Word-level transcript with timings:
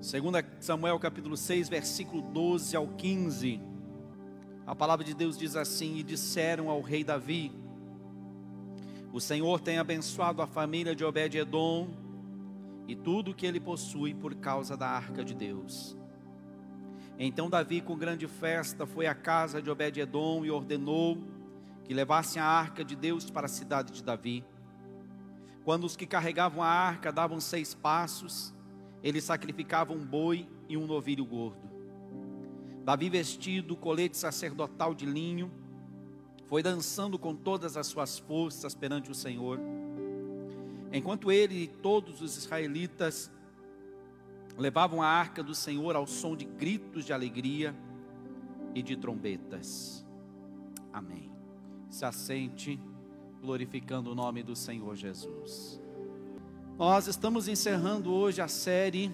Segunda 0.00 0.44
Samuel 0.60 0.96
capítulo 1.00 1.36
6, 1.36 1.68
versículo 1.68 2.22
12 2.22 2.76
ao 2.76 2.86
15. 2.86 3.60
A 4.64 4.72
palavra 4.72 5.04
de 5.04 5.12
Deus 5.12 5.36
diz 5.36 5.56
assim: 5.56 5.96
E 5.96 6.04
disseram 6.04 6.70
ao 6.70 6.80
rei 6.80 7.02
Davi: 7.02 7.50
O 9.12 9.20
Senhor 9.20 9.58
tem 9.60 9.76
abençoado 9.76 10.40
a 10.40 10.46
família 10.46 10.94
de 10.94 11.04
Obed-edom 11.04 11.88
e 12.86 12.94
tudo 12.94 13.32
o 13.32 13.34
que 13.34 13.44
ele 13.44 13.58
possui 13.58 14.14
por 14.14 14.36
causa 14.36 14.76
da 14.76 14.88
arca 14.88 15.24
de 15.24 15.34
Deus. 15.34 15.96
Então 17.18 17.50
Davi, 17.50 17.80
com 17.80 17.98
grande 17.98 18.28
festa, 18.28 18.86
foi 18.86 19.08
à 19.08 19.16
casa 19.16 19.60
de 19.60 19.68
Obed-edom 19.68 20.44
e 20.44 20.50
ordenou 20.50 21.18
que 21.82 21.92
levassem 21.92 22.40
a 22.40 22.46
arca 22.46 22.84
de 22.84 22.94
Deus 22.94 23.28
para 23.30 23.46
a 23.46 23.50
cidade 23.50 23.92
de 23.92 24.04
Davi. 24.04 24.44
Quando 25.64 25.84
os 25.84 25.96
que 25.96 26.06
carregavam 26.06 26.62
a 26.62 26.68
arca 26.68 27.10
davam 27.10 27.40
seis 27.40 27.74
passos, 27.74 28.54
ele 29.02 29.20
sacrificava 29.20 29.92
um 29.92 30.04
boi 30.04 30.48
e 30.68 30.76
um 30.76 30.86
novilho 30.86 31.24
gordo. 31.24 31.68
Davi, 32.84 33.10
vestido 33.10 33.76
colete 33.76 34.16
sacerdotal 34.16 34.94
de 34.94 35.04
linho, 35.04 35.50
foi 36.46 36.62
dançando 36.62 37.18
com 37.18 37.34
todas 37.34 37.76
as 37.76 37.86
suas 37.86 38.18
forças 38.18 38.74
perante 38.74 39.10
o 39.10 39.14
Senhor. 39.14 39.60
Enquanto 40.90 41.30
ele 41.30 41.64
e 41.64 41.66
todos 41.66 42.22
os 42.22 42.36
israelitas 42.36 43.30
levavam 44.56 45.02
a 45.02 45.06
arca 45.06 45.42
do 45.42 45.54
Senhor 45.54 45.94
ao 45.94 46.06
som 46.06 46.34
de 46.34 46.46
gritos 46.46 47.04
de 47.04 47.12
alegria 47.12 47.76
e 48.74 48.82
de 48.82 48.96
trombetas. 48.96 50.04
Amém. 50.92 51.30
Se 51.90 52.04
assente, 52.04 52.80
glorificando 53.40 54.10
o 54.10 54.14
nome 54.14 54.42
do 54.42 54.56
Senhor 54.56 54.96
Jesus. 54.96 55.80
Nós 56.78 57.08
estamos 57.08 57.48
encerrando 57.48 58.12
hoje 58.12 58.40
a 58.40 58.46
série 58.46 59.12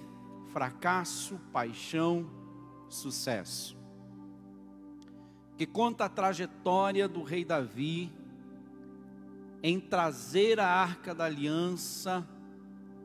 Fracasso, 0.53 1.39
Paixão, 1.51 2.29
Sucesso, 2.87 3.75
que 5.57 5.65
conta 5.65 6.05
a 6.05 6.09
trajetória 6.09 7.07
do 7.07 7.23
rei 7.23 7.43
Davi 7.43 8.13
em 9.63 9.79
trazer 9.79 10.59
a 10.59 10.67
arca 10.67 11.15
da 11.15 11.25
aliança 11.25 12.23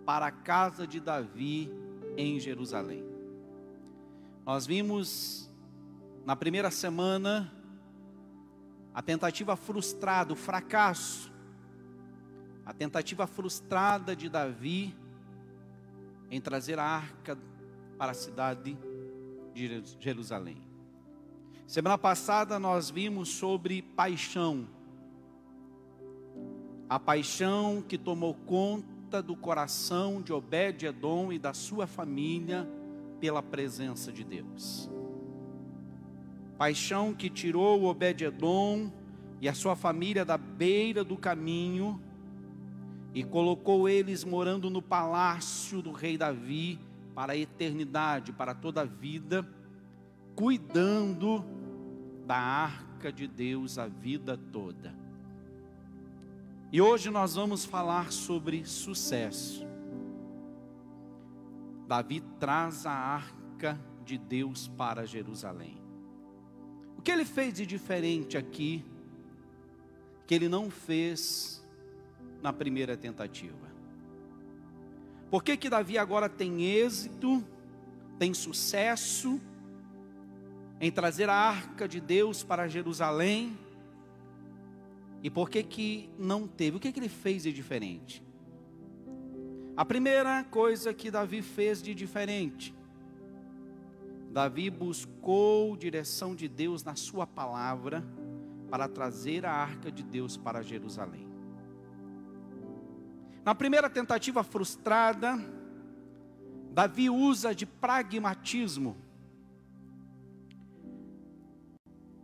para 0.04 0.26
a 0.26 0.30
casa 0.30 0.86
de 0.86 1.00
Davi 1.00 1.72
em 2.14 2.38
Jerusalém. 2.38 3.02
Nós 4.44 4.66
vimos 4.66 5.50
na 6.26 6.36
primeira 6.36 6.70
semana 6.70 7.50
a 8.92 9.00
tentativa 9.00 9.56
frustrada, 9.56 10.34
o 10.34 10.36
fracasso 10.36 11.29
a 12.70 12.72
tentativa 12.72 13.26
frustrada 13.26 14.14
de 14.14 14.28
Davi 14.28 14.96
em 16.30 16.40
trazer 16.40 16.78
a 16.78 16.84
arca 16.84 17.36
para 17.98 18.12
a 18.12 18.14
cidade 18.14 18.78
de 19.52 19.82
Jerusalém. 19.98 20.62
Semana 21.66 21.98
passada 21.98 22.60
nós 22.60 22.88
vimos 22.88 23.28
sobre 23.28 23.82
paixão. 23.82 24.68
A 26.88 26.96
paixão 26.96 27.82
que 27.82 27.98
tomou 27.98 28.34
conta 28.34 29.20
do 29.20 29.34
coração 29.34 30.22
de 30.22 30.32
Obed-edom 30.32 31.32
e 31.32 31.40
da 31.40 31.52
sua 31.52 31.88
família 31.88 32.70
pela 33.18 33.42
presença 33.42 34.12
de 34.12 34.22
Deus. 34.22 34.88
Paixão 36.56 37.12
que 37.12 37.28
tirou 37.28 37.82
Obed-edom 37.82 38.92
e 39.40 39.48
a 39.48 39.54
sua 39.54 39.74
família 39.74 40.24
da 40.24 40.38
beira 40.38 41.02
do 41.02 41.16
caminho 41.16 42.00
e 43.12 43.24
colocou 43.24 43.88
eles 43.88 44.24
morando 44.24 44.70
no 44.70 44.80
palácio 44.80 45.82
do 45.82 45.92
rei 45.92 46.16
Davi 46.16 46.78
para 47.14 47.32
a 47.32 47.36
eternidade, 47.36 48.32
para 48.32 48.54
toda 48.54 48.82
a 48.82 48.84
vida, 48.84 49.46
cuidando 50.34 51.44
da 52.26 52.36
arca 52.36 53.12
de 53.12 53.26
Deus 53.26 53.78
a 53.78 53.86
vida 53.86 54.38
toda. 54.52 54.94
E 56.72 56.80
hoje 56.80 57.10
nós 57.10 57.34
vamos 57.34 57.64
falar 57.64 58.12
sobre 58.12 58.64
sucesso. 58.64 59.66
Davi 61.88 62.20
traz 62.38 62.86
a 62.86 62.92
arca 62.92 63.78
de 64.04 64.16
Deus 64.16 64.68
para 64.68 65.04
Jerusalém. 65.04 65.76
O 66.96 67.02
que 67.02 67.10
ele 67.10 67.24
fez 67.24 67.54
de 67.54 67.66
diferente 67.66 68.38
aqui, 68.38 68.84
que 70.26 70.34
ele 70.34 70.48
não 70.48 70.70
fez 70.70 71.59
na 72.42 72.52
primeira 72.52 72.96
tentativa. 72.96 73.70
Por 75.30 75.44
que 75.44 75.56
que 75.56 75.70
Davi 75.70 75.96
agora 75.96 76.28
tem 76.28 76.64
êxito, 76.64 77.44
tem 78.18 78.34
sucesso 78.34 79.40
em 80.80 80.90
trazer 80.90 81.28
a 81.28 81.34
arca 81.34 81.86
de 81.86 82.00
Deus 82.00 82.42
para 82.42 82.66
Jerusalém? 82.66 83.56
E 85.22 85.30
por 85.30 85.48
que 85.48 85.62
que 85.62 86.10
não 86.18 86.48
teve? 86.48 86.78
O 86.78 86.80
que 86.80 86.90
que 86.90 86.98
ele 86.98 87.08
fez 87.08 87.44
de 87.44 87.52
diferente? 87.52 88.24
A 89.76 89.84
primeira 89.84 90.42
coisa 90.44 90.92
que 90.92 91.10
Davi 91.10 91.42
fez 91.42 91.80
de 91.82 91.94
diferente, 91.94 92.74
Davi 94.32 94.68
buscou 94.68 95.76
direção 95.76 96.34
de 96.34 96.48
Deus 96.48 96.84
na 96.84 96.94
sua 96.94 97.26
palavra 97.26 98.04
para 98.70 98.88
trazer 98.88 99.46
a 99.46 99.52
arca 99.52 99.90
de 99.90 100.02
Deus 100.02 100.36
para 100.36 100.62
Jerusalém. 100.62 101.29
Na 103.44 103.54
primeira 103.54 103.88
tentativa 103.88 104.42
frustrada, 104.42 105.38
Davi 106.72 107.08
usa 107.08 107.54
de 107.54 107.64
pragmatismo. 107.64 108.96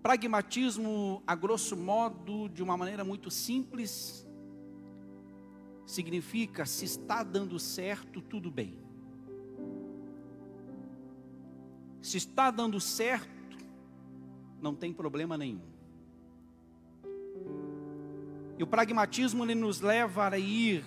Pragmatismo, 0.03 1.23
a 1.27 1.35
grosso 1.35 1.77
modo, 1.77 2.49
de 2.49 2.63
uma 2.63 2.77
maneira 2.77 3.03
muito 3.03 3.31
simples, 3.31 4.27
significa 5.87 6.67
se 6.67 6.85
está 6.85 7.23
dando 7.23 7.59
certo, 7.59 8.21
tudo 8.21 8.51
bem. 8.51 8.79
Se 12.03 12.19
está 12.19 12.51
dando 12.51 12.79
certo, 12.79 13.57
não 14.61 14.75
tem 14.75 14.93
problema 14.93 15.37
nenhum. 15.37 15.77
E 18.59 18.63
o 18.63 18.67
pragmatismo 18.67 19.45
ele 19.45 19.55
nos 19.55 19.81
leva 19.81 20.29
a 20.29 20.39
ir 20.39 20.85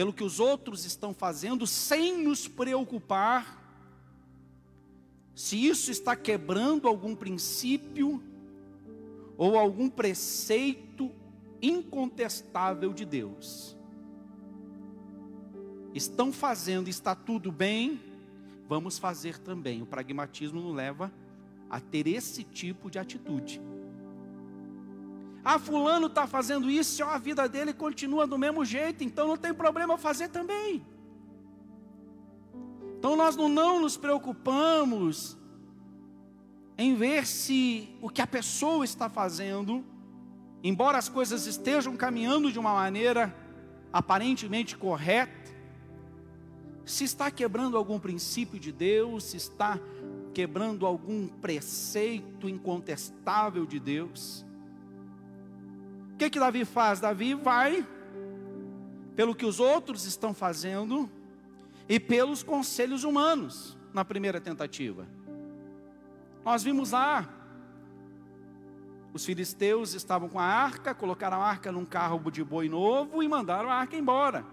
pelo 0.00 0.14
que 0.14 0.24
os 0.24 0.40
outros 0.40 0.86
estão 0.86 1.12
fazendo, 1.12 1.66
sem 1.66 2.24
nos 2.24 2.48
preocupar 2.48 3.62
se 5.34 5.62
isso 5.62 5.90
está 5.90 6.16
quebrando 6.16 6.88
algum 6.88 7.14
princípio 7.14 8.22
ou 9.36 9.58
algum 9.58 9.90
preceito 9.90 11.12
incontestável 11.60 12.94
de 12.94 13.04
Deus. 13.04 13.76
Estão 15.94 16.32
fazendo, 16.32 16.88
está 16.88 17.14
tudo 17.14 17.52
bem, 17.52 18.00
vamos 18.66 18.98
fazer 18.98 19.36
também. 19.36 19.82
O 19.82 19.86
pragmatismo 19.86 20.62
nos 20.62 20.74
leva 20.74 21.12
a 21.68 21.78
ter 21.78 22.06
esse 22.06 22.42
tipo 22.42 22.90
de 22.90 22.98
atitude. 22.98 23.60
Ah, 25.44 25.58
fulano 25.58 26.06
está 26.06 26.26
fazendo 26.26 26.70
isso, 26.70 27.02
a 27.02 27.16
vida 27.16 27.48
dele 27.48 27.72
continua 27.72 28.26
do 28.26 28.36
mesmo 28.36 28.64
jeito, 28.64 29.02
então 29.02 29.26
não 29.26 29.36
tem 29.36 29.54
problema 29.54 29.96
fazer 29.96 30.28
também. 30.28 30.84
Então 32.98 33.16
nós 33.16 33.36
não, 33.36 33.48
não 33.48 33.80
nos 33.80 33.96
preocupamos 33.96 35.38
em 36.76 36.94
ver 36.94 37.26
se 37.26 37.88
o 38.02 38.10
que 38.10 38.20
a 38.20 38.26
pessoa 38.26 38.84
está 38.84 39.08
fazendo, 39.08 39.82
embora 40.62 40.98
as 40.98 41.08
coisas 41.08 41.46
estejam 41.46 41.96
caminhando 41.96 42.52
de 42.52 42.58
uma 42.58 42.74
maneira 42.74 43.34
aparentemente 43.90 44.76
correta, 44.76 45.50
se 46.84 47.04
está 47.04 47.30
quebrando 47.30 47.78
algum 47.78 47.98
princípio 47.98 48.58
de 48.58 48.72
Deus, 48.72 49.24
se 49.24 49.38
está 49.38 49.78
quebrando 50.34 50.84
algum 50.84 51.28
preceito 51.28 52.48
incontestável 52.48 53.64
de 53.64 53.80
Deus 53.80 54.44
que 56.20 56.28
que 56.28 56.38
Davi 56.38 56.66
faz? 56.66 57.00
Davi 57.00 57.32
vai 57.32 57.86
pelo 59.16 59.34
que 59.34 59.46
os 59.46 59.58
outros 59.58 60.04
estão 60.04 60.34
fazendo 60.34 61.10
e 61.88 61.98
pelos 61.98 62.42
conselhos 62.42 63.04
humanos 63.04 63.78
na 63.94 64.04
primeira 64.04 64.38
tentativa. 64.38 65.08
Nós 66.44 66.62
vimos 66.62 66.90
lá 66.90 67.26
os 69.14 69.24
filisteus 69.24 69.94
estavam 69.94 70.28
com 70.28 70.38
a 70.38 70.44
arca, 70.44 70.94
colocaram 70.94 71.40
a 71.40 71.44
arca 71.44 71.72
num 71.72 71.86
carro 71.86 72.30
de 72.30 72.44
boi 72.44 72.68
novo 72.68 73.22
e 73.22 73.28
mandaram 73.28 73.70
a 73.70 73.74
arca 73.74 73.96
embora. 73.96 74.44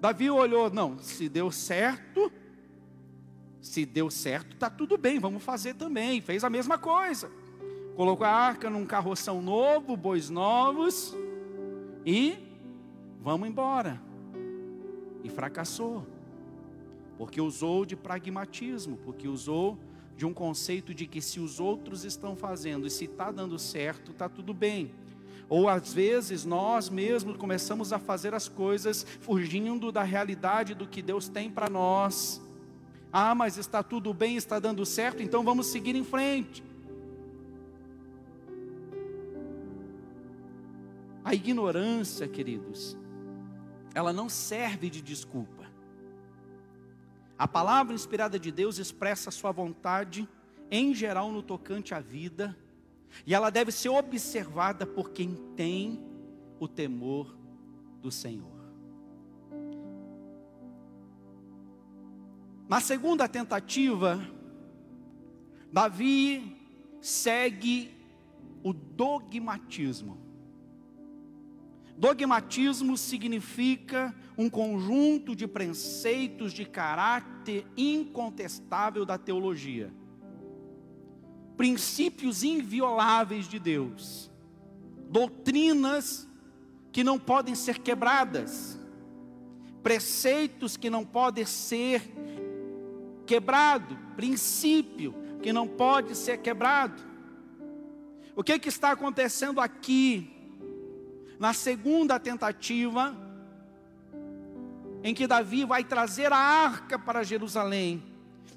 Davi 0.00 0.30
olhou, 0.30 0.70
não, 0.70 0.98
se 0.98 1.28
deu 1.28 1.50
certo, 1.50 2.32
se 3.60 3.84
deu 3.84 4.08
certo, 4.08 4.54
está 4.54 4.70
tudo 4.70 4.96
bem, 4.96 5.18
vamos 5.18 5.42
fazer 5.42 5.74
também. 5.74 6.20
Fez 6.20 6.44
a 6.44 6.48
mesma 6.48 6.78
coisa. 6.78 7.30
Colocou 7.96 8.26
a 8.26 8.30
arca 8.30 8.68
num 8.68 8.84
carroção 8.84 9.40
novo, 9.40 9.96
bois 9.96 10.28
novos, 10.28 11.14
e 12.04 12.36
vamos 13.20 13.48
embora. 13.48 14.00
E 15.22 15.28
fracassou. 15.28 16.04
porque 17.16 17.40
usou 17.40 17.86
de 17.86 17.94
pragmatismo, 17.94 18.96
porque 19.04 19.28
usou 19.28 19.78
de 20.16 20.26
um 20.26 20.34
conceito 20.34 20.92
de 20.92 21.06
que 21.06 21.20
se 21.22 21.38
os 21.38 21.60
outros 21.60 22.04
estão 22.04 22.34
fazendo 22.34 22.88
e 22.88 22.90
se 22.90 23.04
está 23.04 23.30
dando 23.30 23.56
certo, 23.60 24.10
está 24.10 24.28
tudo 24.28 24.52
bem. 24.52 24.90
Ou 25.48 25.68
às 25.68 25.94
vezes 25.94 26.44
nós 26.44 26.90
mesmos 26.90 27.36
começamos 27.36 27.92
a 27.92 28.00
fazer 28.00 28.34
as 28.34 28.48
coisas 28.48 29.06
fugindo 29.20 29.92
da 29.92 30.02
realidade 30.02 30.74
do 30.74 30.88
que 30.88 31.00
Deus 31.00 31.28
tem 31.28 31.48
para 31.48 31.70
nós. 31.70 32.42
Ah, 33.12 33.36
mas 33.36 33.56
está 33.56 33.84
tudo 33.84 34.12
bem, 34.12 34.36
está 34.36 34.58
dando 34.58 34.84
certo, 34.84 35.22
então 35.22 35.44
vamos 35.44 35.68
seguir 35.68 35.94
em 35.94 36.02
frente. 36.02 36.73
A 41.24 41.34
ignorância, 41.34 42.28
queridos, 42.28 42.96
ela 43.94 44.12
não 44.12 44.28
serve 44.28 44.90
de 44.90 45.00
desculpa. 45.00 45.64
A 47.38 47.48
palavra 47.48 47.94
inspirada 47.94 48.38
de 48.38 48.52
Deus 48.52 48.78
expressa 48.78 49.30
a 49.30 49.32
sua 49.32 49.50
vontade, 49.50 50.28
em 50.70 50.94
geral, 50.94 51.32
no 51.32 51.42
tocante 51.42 51.94
à 51.94 52.00
vida, 52.00 52.56
e 53.26 53.34
ela 53.34 53.48
deve 53.48 53.72
ser 53.72 53.88
observada 53.88 54.86
por 54.86 55.10
quem 55.10 55.34
tem 55.56 56.04
o 56.60 56.68
temor 56.68 57.34
do 58.02 58.10
Senhor. 58.10 58.52
Na 62.68 62.80
segunda 62.80 63.28
tentativa, 63.28 64.20
Davi 65.72 66.56
segue 67.00 67.94
o 68.62 68.72
dogmatismo. 68.72 70.23
Dogmatismo 71.96 72.96
significa 72.96 74.14
um 74.36 74.50
conjunto 74.50 75.34
de 75.34 75.46
preceitos 75.46 76.52
de 76.52 76.64
caráter 76.64 77.66
incontestável 77.76 79.06
da 79.06 79.16
teologia. 79.16 79.92
Princípios 81.56 82.42
invioláveis 82.42 83.48
de 83.48 83.60
Deus. 83.60 84.30
Doutrinas 85.08 86.28
que 86.90 87.04
não 87.04 87.18
podem 87.18 87.54
ser 87.54 87.78
quebradas. 87.78 88.78
Preceitos 89.82 90.76
que 90.76 90.90
não 90.90 91.04
podem 91.04 91.44
ser 91.44 92.02
quebrado, 93.24 93.96
princípio 94.16 95.14
que 95.42 95.52
não 95.52 95.68
pode 95.68 96.16
ser 96.16 96.38
quebrado. 96.38 97.02
O 98.34 98.42
que, 98.42 98.58
que 98.58 98.68
está 98.68 98.90
acontecendo 98.90 99.60
aqui 99.60 100.33
na 101.44 101.52
segunda 101.52 102.18
tentativa, 102.18 103.14
em 105.02 105.12
que 105.12 105.26
Davi 105.26 105.66
vai 105.66 105.84
trazer 105.84 106.32
a 106.32 106.38
arca 106.38 106.98
para 106.98 107.22
Jerusalém, 107.22 108.02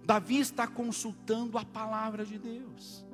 Davi 0.05 0.39
está 0.39 0.65
consultando 0.65 1.57
a 1.57 1.65
palavra 1.65 2.23
de 2.23 2.39
Deus. 2.39 3.05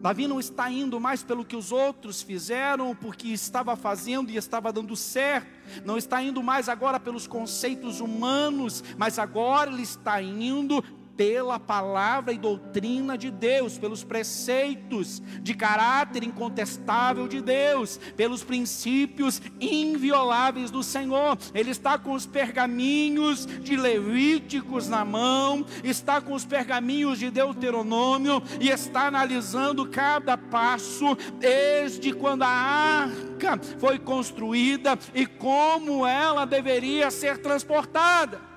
Davi 0.00 0.26
não 0.26 0.40
está 0.40 0.70
indo 0.70 0.98
mais 0.98 1.22
pelo 1.22 1.44
que 1.44 1.54
os 1.54 1.70
outros 1.72 2.22
fizeram, 2.22 2.96
porque 2.96 3.28
estava 3.28 3.76
fazendo 3.76 4.30
e 4.30 4.36
estava 4.38 4.72
dando 4.72 4.96
certo. 4.96 5.52
Não 5.84 5.98
está 5.98 6.22
indo 6.22 6.42
mais 6.42 6.70
agora 6.70 6.98
pelos 6.98 7.26
conceitos 7.26 8.00
humanos, 8.00 8.82
mas 8.96 9.18
agora 9.18 9.70
ele 9.70 9.82
está 9.82 10.22
indo 10.22 10.82
pela 11.16 11.58
palavra 11.58 12.32
e 12.32 12.38
doutrina 12.38 13.16
de 13.16 13.30
Deus, 13.30 13.78
pelos 13.78 14.04
preceitos 14.04 15.22
de 15.40 15.54
caráter 15.54 16.24
incontestável 16.24 17.28
de 17.28 17.40
Deus, 17.40 17.98
pelos 18.16 18.42
princípios 18.42 19.40
invioláveis 19.60 20.70
do 20.70 20.82
Senhor. 20.82 21.38
Ele 21.54 21.70
está 21.70 21.98
com 21.98 22.12
os 22.12 22.26
pergaminhos 22.26 23.46
de 23.46 23.76
Levíticos 23.76 24.88
na 24.88 25.04
mão, 25.04 25.64
está 25.82 26.20
com 26.20 26.34
os 26.34 26.44
pergaminhos 26.44 27.18
de 27.18 27.30
Deuteronômio 27.30 28.42
e 28.60 28.68
está 28.68 29.06
analisando 29.06 29.88
cada 29.88 30.36
passo, 30.36 31.16
desde 31.38 32.12
quando 32.12 32.42
a 32.42 32.48
arca 32.48 33.58
foi 33.78 33.98
construída 33.98 34.98
e 35.14 35.26
como 35.26 36.06
ela 36.06 36.44
deveria 36.44 37.10
ser 37.10 37.38
transportada. 37.38 38.51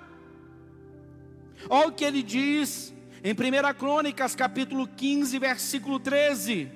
Olha 1.70 1.88
o 1.88 1.92
que 1.92 2.06
ele 2.06 2.22
diz 2.22 2.94
em 3.24 3.32
1 3.34 3.74
Crônicas, 3.78 4.36
capítulo 4.36 4.88
15, 4.88 5.40
versículo 5.40 6.00
13. 6.00 6.70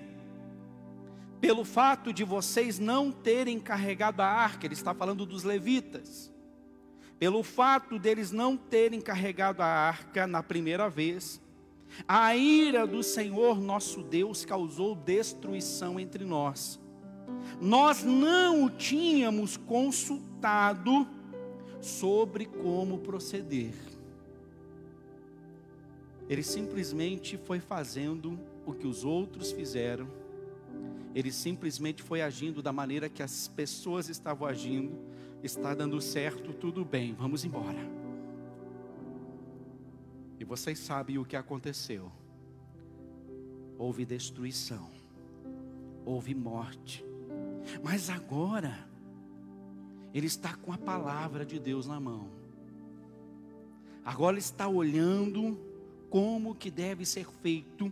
Pelo 1.40 1.64
fato 1.64 2.12
de 2.12 2.24
vocês 2.24 2.80
não 2.80 3.12
terem 3.12 3.60
carregado 3.60 4.22
a 4.22 4.26
arca, 4.26 4.66
ele 4.66 4.74
está 4.74 4.94
falando 4.94 5.26
dos 5.26 5.44
levitas. 5.44 6.32
Pelo 7.20 7.44
fato 7.44 8.00
deles 8.00 8.32
não 8.32 8.58
terem 8.58 9.00
carregado 9.00 9.62
a 9.62 9.68
arca 9.68 10.26
na 10.26 10.42
primeira 10.42 10.90
vez, 10.90 11.40
a 12.08 12.36
ira 12.36 12.88
do 12.88 13.04
Senhor 13.04 13.60
nosso 13.60 14.02
Deus 14.02 14.44
causou 14.44 14.96
destruição 14.96 16.00
entre 16.00 16.26
nós. 16.26 16.80
Nós 17.62 18.04
não 18.04 18.66
o 18.66 18.70
tínhamos 18.70 19.56
consultado 19.56 21.08
sobre 21.80 22.46
como 22.46 23.00
proceder. 23.00 23.89
Ele 26.30 26.44
simplesmente 26.44 27.38
foi 27.38 27.60
fazendo 27.60 28.40
o 28.64 28.72
que 28.72 28.86
os 28.86 29.04
outros 29.04 29.52
fizeram. 29.52 30.08
Ele 31.16 31.32
simplesmente 31.32 32.04
foi 32.04 32.22
agindo 32.22 32.62
da 32.62 32.72
maneira 32.72 33.10
que 33.10 33.24
as 33.24 33.48
pessoas 33.48 34.10
estavam 34.10 34.48
agindo. 34.48 34.96
Está 35.42 35.74
dando 35.74 36.00
certo, 36.00 36.54
tudo 36.54 36.86
bem, 36.86 37.16
vamos 37.16 37.44
embora. 37.44 37.80
E 40.40 40.46
vocês 40.46 40.78
sabem 40.78 41.18
o 41.18 41.26
que 41.26 41.36
aconteceu. 41.36 42.12
Houve 43.76 44.06
destruição, 44.06 44.88
houve 46.06 46.36
morte. 46.36 47.04
Mas 47.84 48.10
agora, 48.10 48.88
ele 50.14 50.28
está 50.28 50.56
com 50.56 50.72
a 50.72 50.78
palavra 50.78 51.44
de 51.44 51.58
Deus 51.58 51.88
na 51.88 52.00
mão. 52.00 52.28
Agora 54.06 54.38
está 54.38 54.68
olhando 54.68 55.69
como 56.10 56.56
que 56.56 56.72
deve 56.72 57.06
ser 57.06 57.26
feito, 57.42 57.92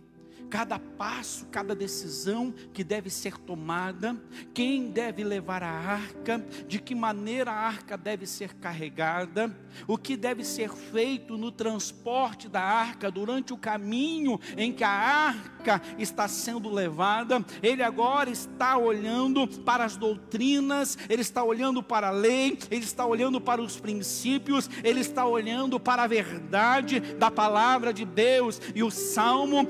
cada 0.50 0.78
passo, 0.78 1.46
cada 1.46 1.74
decisão 1.74 2.52
que 2.72 2.82
deve 2.82 3.10
ser 3.10 3.36
tomada, 3.38 4.16
quem 4.54 4.90
deve 4.90 5.22
levar 5.22 5.62
a 5.62 5.70
arca, 5.70 6.44
de 6.66 6.78
que 6.78 6.94
maneira 6.94 7.50
a 7.50 7.54
arca 7.54 7.96
deve 7.96 8.26
ser 8.26 8.54
carregada, 8.54 9.54
o 9.86 9.98
que 9.98 10.16
deve 10.16 10.44
ser 10.44 10.70
feito 10.70 11.36
no 11.36 11.52
transporte 11.52 12.48
da 12.48 12.62
arca 12.62 13.10
durante 13.10 13.52
o 13.52 13.58
caminho 13.58 14.40
em 14.56 14.72
que 14.72 14.84
a 14.84 14.90
arca 14.90 15.82
está 15.98 16.26
sendo 16.26 16.70
levada. 16.70 17.44
Ele 17.62 17.82
agora 17.82 18.30
está 18.30 18.76
olhando 18.76 19.46
para 19.46 19.84
as 19.84 19.96
doutrinas, 19.96 20.98
ele 21.08 21.22
está 21.22 21.42
olhando 21.44 21.82
para 21.82 22.08
a 22.08 22.12
lei, 22.12 22.58
ele 22.70 22.84
está 22.84 23.04
olhando 23.04 23.40
para 23.40 23.60
os 23.60 23.78
princípios, 23.78 24.68
ele 24.82 25.00
está 25.00 25.26
olhando 25.26 25.78
para 25.78 26.04
a 26.04 26.06
verdade 26.06 27.00
da 27.00 27.30
palavra 27.30 27.92
de 27.92 28.04
Deus. 28.04 28.60
E 28.74 28.82
o 28.82 28.90
Salmo 28.90 29.66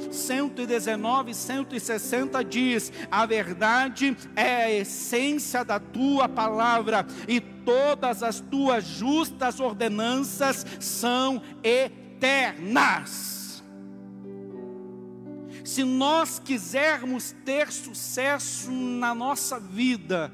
119, 0.59 1.35
160 1.35 2.43
diz: 2.43 2.93
A 3.11 3.27
verdade 3.27 4.17
é 4.35 4.65
a 4.65 4.73
essência 4.73 5.65
da 5.65 5.79
tua 5.79 6.29
palavra 6.29 7.07
e 7.29 7.41
todas 7.41 8.25
as 8.25 8.41
tuas 8.41 8.85
justas 8.85 9.61
ordenanças 9.61 10.67
são 10.81 11.41
eternas. 11.63 13.63
Se 15.65 15.85
nós 15.85 16.41
quisermos 16.41 17.37
ter 17.45 17.71
sucesso 17.71 18.73
na 18.73 19.15
nossa 19.15 19.61
vida, 19.61 20.33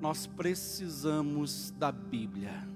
nós 0.00 0.26
precisamos 0.26 1.70
da 1.78 1.92
Bíblia. 1.92 2.69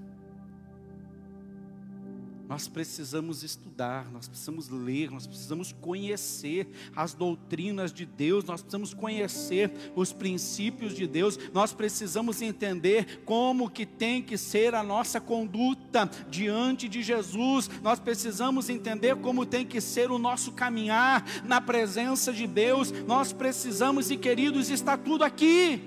Nós 2.46 2.68
precisamos 2.68 3.42
estudar, 3.42 4.10
nós 4.12 4.28
precisamos 4.28 4.68
ler, 4.68 5.10
nós 5.10 5.26
precisamos 5.26 5.72
conhecer 5.72 6.68
as 6.94 7.14
doutrinas 7.14 7.90
de 7.90 8.04
Deus, 8.04 8.44
nós 8.44 8.60
precisamos 8.60 8.92
conhecer 8.92 9.72
os 9.96 10.12
princípios 10.12 10.94
de 10.94 11.06
Deus, 11.06 11.38
nós 11.54 11.72
precisamos 11.72 12.42
entender 12.42 13.22
como 13.24 13.70
que 13.70 13.86
tem 13.86 14.22
que 14.22 14.36
ser 14.36 14.74
a 14.74 14.82
nossa 14.82 15.22
conduta 15.22 16.10
diante 16.28 16.86
de 16.86 17.02
Jesus, 17.02 17.70
nós 17.82 17.98
precisamos 17.98 18.68
entender 18.68 19.16
como 19.16 19.46
tem 19.46 19.64
que 19.64 19.80
ser 19.80 20.10
o 20.10 20.18
nosso 20.18 20.52
caminhar 20.52 21.24
na 21.44 21.62
presença 21.62 22.30
de 22.30 22.46
Deus, 22.46 22.92
nós 23.06 23.32
precisamos, 23.32 24.10
e 24.10 24.18
queridos, 24.18 24.68
está 24.68 24.98
tudo 24.98 25.24
aqui. 25.24 25.82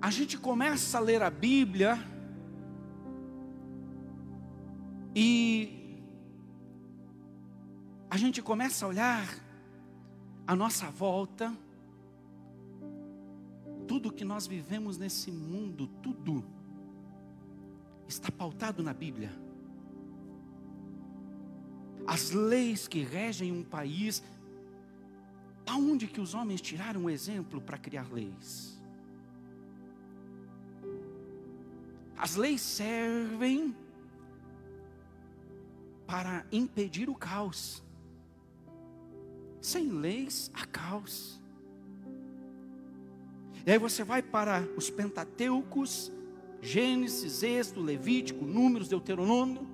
A 0.00 0.10
gente 0.10 0.38
começa 0.38 0.96
a 0.96 1.00
ler 1.00 1.22
a 1.22 1.28
Bíblia, 1.28 2.02
e 5.14 6.00
a 8.08 8.16
gente 8.16 8.40
começa 8.42 8.84
a 8.84 8.88
olhar 8.88 9.28
a 10.46 10.56
nossa 10.56 10.90
volta, 10.90 11.56
tudo 13.86 14.12
que 14.12 14.24
nós 14.24 14.46
vivemos 14.46 14.98
nesse 14.98 15.30
mundo, 15.30 15.86
tudo 16.02 16.44
está 18.06 18.30
pautado 18.30 18.82
na 18.82 18.92
Bíblia. 18.92 19.32
As 22.06 22.30
leis 22.30 22.88
que 22.88 23.02
regem 23.02 23.52
um 23.52 23.62
país, 23.62 24.22
aonde 25.66 26.06
que 26.08 26.20
os 26.20 26.34
homens 26.34 26.60
tiraram 26.60 27.04
o 27.04 27.10
exemplo 27.10 27.60
para 27.60 27.78
criar 27.78 28.12
leis? 28.12 28.80
As 32.16 32.34
leis 32.34 32.60
servem 32.60 33.74
para 36.10 36.44
impedir 36.50 37.08
o 37.08 37.14
caos. 37.14 37.84
Sem 39.60 39.88
leis, 39.88 40.50
há 40.52 40.66
caos. 40.66 41.40
E 43.64 43.70
aí 43.70 43.78
você 43.78 44.02
vai 44.02 44.20
para 44.20 44.66
os 44.76 44.90
Pentateucos, 44.90 46.10
Gênesis, 46.60 47.44
Êxodo, 47.44 47.80
Levítico, 47.80 48.44
Números, 48.44 48.88
Deuteronômio. 48.88 49.68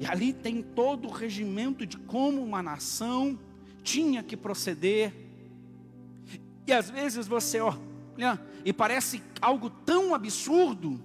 E 0.00 0.06
ali 0.06 0.32
tem 0.32 0.62
todo 0.62 1.08
o 1.08 1.10
regimento 1.10 1.84
de 1.84 1.98
como 1.98 2.42
uma 2.42 2.62
nação 2.62 3.38
tinha 3.82 4.22
que 4.22 4.36
proceder. 4.36 5.12
E 6.66 6.72
às 6.72 6.88
vezes 6.88 7.26
você 7.26 7.60
olha, 7.60 8.40
e 8.64 8.72
parece 8.72 9.22
algo 9.42 9.68
tão 9.68 10.14
absurdo, 10.14 10.98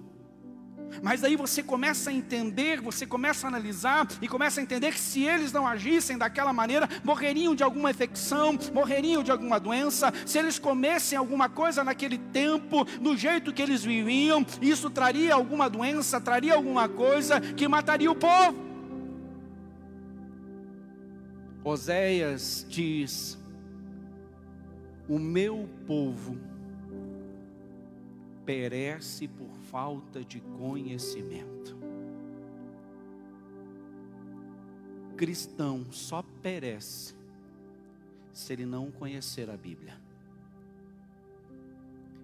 mas 1.02 1.24
aí 1.24 1.36
você 1.36 1.62
começa 1.62 2.10
a 2.10 2.12
entender, 2.12 2.80
você 2.80 3.06
começa 3.06 3.46
a 3.46 3.48
analisar 3.48 4.06
e 4.20 4.28
começa 4.28 4.60
a 4.60 4.62
entender 4.62 4.92
que 4.92 5.00
se 5.00 5.22
eles 5.24 5.52
não 5.52 5.66
agissem 5.66 6.18
daquela 6.18 6.52
maneira, 6.52 6.88
morreriam 7.04 7.54
de 7.54 7.62
alguma 7.62 7.90
infecção, 7.90 8.58
morreriam 8.72 9.22
de 9.22 9.30
alguma 9.30 9.58
doença. 9.60 10.12
Se 10.26 10.38
eles 10.38 10.58
comessem 10.58 11.16
alguma 11.18 11.48
coisa 11.48 11.84
naquele 11.84 12.18
tempo, 12.18 12.84
do 13.00 13.16
jeito 13.16 13.52
que 13.52 13.62
eles 13.62 13.84
viviam, 13.84 14.44
isso 14.60 14.90
traria 14.90 15.34
alguma 15.34 15.68
doença, 15.68 16.20
traria 16.20 16.54
alguma 16.54 16.88
coisa 16.88 17.40
que 17.40 17.68
mataria 17.68 18.10
o 18.10 18.16
povo. 18.16 18.68
Oséias 21.64 22.66
diz: 22.68 23.38
O 25.08 25.18
meu 25.18 25.68
povo 25.86 26.38
perece 28.46 29.28
por 29.28 29.57
falta 29.70 30.24
de 30.24 30.40
conhecimento. 30.40 31.76
Cristão 35.16 35.86
só 35.90 36.22
perece 36.42 37.14
se 38.32 38.52
ele 38.52 38.64
não 38.64 38.90
conhecer 38.90 39.50
a 39.50 39.56
Bíblia. 39.56 40.00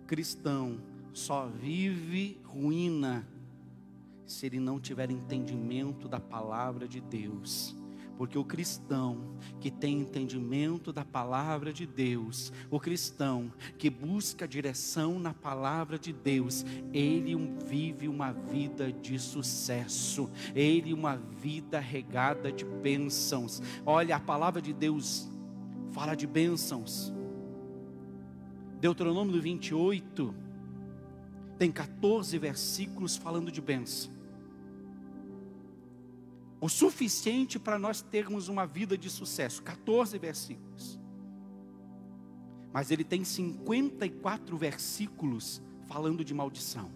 Cristão 0.06 0.80
só 1.12 1.46
vive 1.46 2.40
ruína 2.44 3.26
se 4.26 4.46
ele 4.46 4.58
não 4.58 4.80
tiver 4.80 5.10
entendimento 5.10 6.08
da 6.08 6.20
palavra 6.20 6.86
de 6.86 7.00
Deus 7.00 7.76
porque 8.16 8.38
o 8.38 8.44
cristão 8.44 9.36
que 9.60 9.70
tem 9.70 10.00
entendimento 10.00 10.92
da 10.92 11.04
palavra 11.04 11.72
de 11.72 11.86
Deus, 11.86 12.52
o 12.70 12.78
cristão 12.78 13.52
que 13.78 13.90
busca 13.90 14.46
direção 14.46 15.18
na 15.18 15.34
palavra 15.34 15.98
de 15.98 16.12
Deus, 16.12 16.64
ele 16.92 17.34
vive 17.66 18.08
uma 18.08 18.32
vida 18.32 18.92
de 18.92 19.18
sucesso, 19.18 20.30
ele 20.54 20.92
uma 20.92 21.16
vida 21.16 21.80
regada 21.80 22.52
de 22.52 22.64
bênçãos. 22.64 23.60
Olha, 23.84 24.16
a 24.16 24.20
palavra 24.20 24.62
de 24.62 24.72
Deus 24.72 25.28
fala 25.90 26.14
de 26.14 26.26
bênçãos. 26.26 27.12
Deuteronômio 28.80 29.40
28 29.40 30.34
tem 31.58 31.70
14 31.70 32.36
versículos 32.38 33.16
falando 33.16 33.50
de 33.50 33.60
bênção 33.60 34.12
o 36.64 36.68
suficiente 36.70 37.58
para 37.58 37.78
nós 37.78 38.00
termos 38.00 38.48
uma 38.48 38.66
vida 38.66 38.96
de 38.96 39.10
sucesso 39.10 39.62
14 39.62 40.16
versículos. 40.16 40.98
Mas 42.72 42.90
ele 42.90 43.04
tem 43.04 43.22
54 43.22 44.56
versículos 44.56 45.60
falando 45.86 46.24
de 46.24 46.32
maldição. 46.32 46.90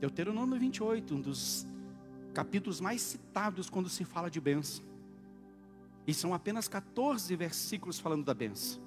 Deuteronômio 0.00 0.58
28, 0.58 1.14
um 1.14 1.20
dos 1.20 1.66
capítulos 2.32 2.80
mais 2.80 3.02
citados 3.02 3.68
quando 3.68 3.90
se 3.90 4.06
fala 4.06 4.30
de 4.30 4.40
bênção. 4.40 4.82
E 6.06 6.14
são 6.14 6.32
apenas 6.32 6.66
14 6.66 7.36
versículos 7.36 8.00
falando 8.00 8.24
da 8.24 8.32
bênção. 8.32 8.82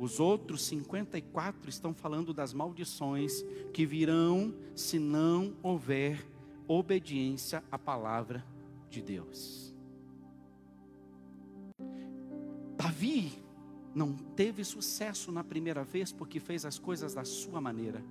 Os 0.00 0.18
outros 0.18 0.64
54 0.64 1.68
estão 1.68 1.92
falando 1.92 2.32
das 2.32 2.54
maldições 2.54 3.44
que 3.70 3.84
virão 3.84 4.54
se 4.74 4.98
não 4.98 5.54
houver 5.62 6.26
obediência 6.66 7.62
à 7.70 7.78
palavra 7.78 8.42
de 8.88 9.02
Deus. 9.02 9.74
Davi 12.78 13.30
não 13.94 14.14
teve 14.14 14.64
sucesso 14.64 15.30
na 15.30 15.44
primeira 15.44 15.84
vez 15.84 16.14
porque 16.14 16.40
fez 16.40 16.64
as 16.64 16.78
coisas 16.78 17.12
da 17.12 17.26
sua 17.26 17.60
maneira 17.60 18.02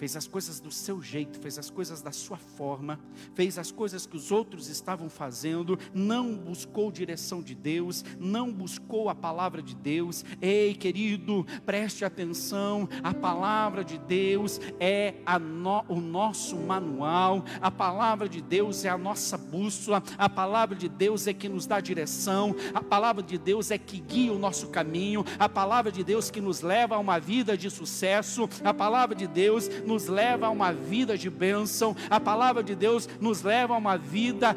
fez 0.00 0.16
as 0.16 0.26
coisas 0.26 0.58
do 0.60 0.70
seu 0.70 1.02
jeito, 1.02 1.38
fez 1.38 1.58
as 1.58 1.68
coisas 1.68 2.00
da 2.00 2.10
sua 2.10 2.38
forma, 2.38 2.98
fez 3.34 3.58
as 3.58 3.70
coisas 3.70 4.06
que 4.06 4.16
os 4.16 4.32
outros 4.32 4.70
estavam 4.70 5.10
fazendo, 5.10 5.78
não 5.92 6.34
buscou 6.34 6.90
direção 6.90 7.42
de 7.42 7.54
Deus, 7.54 8.02
não 8.18 8.50
buscou 8.50 9.10
a 9.10 9.14
palavra 9.14 9.60
de 9.60 9.74
Deus. 9.74 10.24
Ei, 10.40 10.74
querido, 10.74 11.46
preste 11.66 12.02
atenção, 12.02 12.88
a 13.02 13.12
palavra 13.12 13.84
de 13.84 13.98
Deus 13.98 14.58
é 14.80 15.16
no, 15.38 15.84
o 15.86 16.00
nosso 16.00 16.56
manual, 16.56 17.44
a 17.60 17.70
palavra 17.70 18.26
de 18.26 18.40
Deus 18.40 18.86
é 18.86 18.88
a 18.88 18.96
nossa 18.96 19.36
bússola, 19.36 20.02
a 20.16 20.30
palavra 20.30 20.74
de 20.74 20.88
Deus 20.88 21.26
é 21.26 21.34
que 21.34 21.46
nos 21.46 21.66
dá 21.66 21.78
direção, 21.78 22.56
a 22.72 22.82
palavra 22.82 23.22
de 23.22 23.36
Deus 23.36 23.70
é 23.70 23.76
que 23.76 24.00
guia 24.00 24.32
o 24.32 24.38
nosso 24.38 24.68
caminho, 24.68 25.26
a 25.38 25.46
palavra 25.46 25.92
de 25.92 26.02
Deus 26.02 26.30
que 26.30 26.40
nos 26.40 26.62
leva 26.62 26.94
a 26.94 26.98
uma 26.98 27.18
vida 27.18 27.54
de 27.54 27.68
sucesso, 27.68 28.48
a 28.64 28.72
palavra 28.72 29.14
de 29.14 29.26
Deus 29.26 29.68
nos 29.90 30.06
leva 30.06 30.46
a 30.46 30.50
uma 30.50 30.72
vida 30.72 31.18
de 31.18 31.28
bênção, 31.28 31.96
a 32.08 32.20
palavra 32.20 32.62
de 32.62 32.76
Deus 32.76 33.08
nos 33.20 33.42
leva 33.42 33.74
a 33.74 33.76
uma 33.76 33.98
vida 33.98 34.54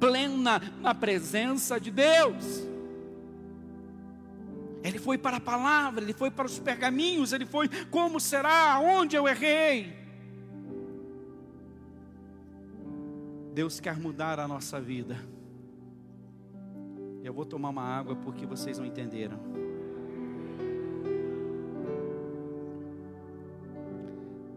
plena 0.00 0.60
na 0.80 0.94
presença 0.94 1.78
de 1.78 1.90
Deus. 1.90 2.66
Ele 4.82 4.98
foi 4.98 5.18
para 5.18 5.36
a 5.36 5.40
palavra, 5.40 6.02
ele 6.02 6.14
foi 6.14 6.30
para 6.30 6.46
os 6.46 6.58
pergaminhos, 6.58 7.32
ele 7.32 7.44
foi 7.44 7.68
como 7.90 8.18
será, 8.18 8.80
onde 8.80 9.14
eu 9.14 9.28
errei. 9.28 9.94
Deus 13.52 13.78
quer 13.78 13.98
mudar 13.98 14.40
a 14.40 14.48
nossa 14.48 14.80
vida. 14.80 15.16
Eu 17.22 17.34
vou 17.34 17.44
tomar 17.44 17.68
uma 17.68 17.84
água 17.84 18.16
porque 18.16 18.46
vocês 18.46 18.78
não 18.78 18.86
entenderam. 18.86 19.38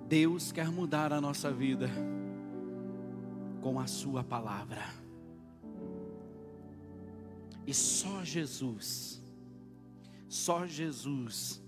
Deus 0.07 0.51
quer 0.51 0.71
mudar 0.71 1.11
a 1.11 1.19
nossa 1.19 1.51
vida 1.51 1.89
com 3.61 3.79
a 3.79 3.87
Sua 3.87 4.23
palavra. 4.23 4.83
E 7.65 7.73
só 7.73 8.23
Jesus, 8.23 9.23
só 10.27 10.67
Jesus, 10.67 11.63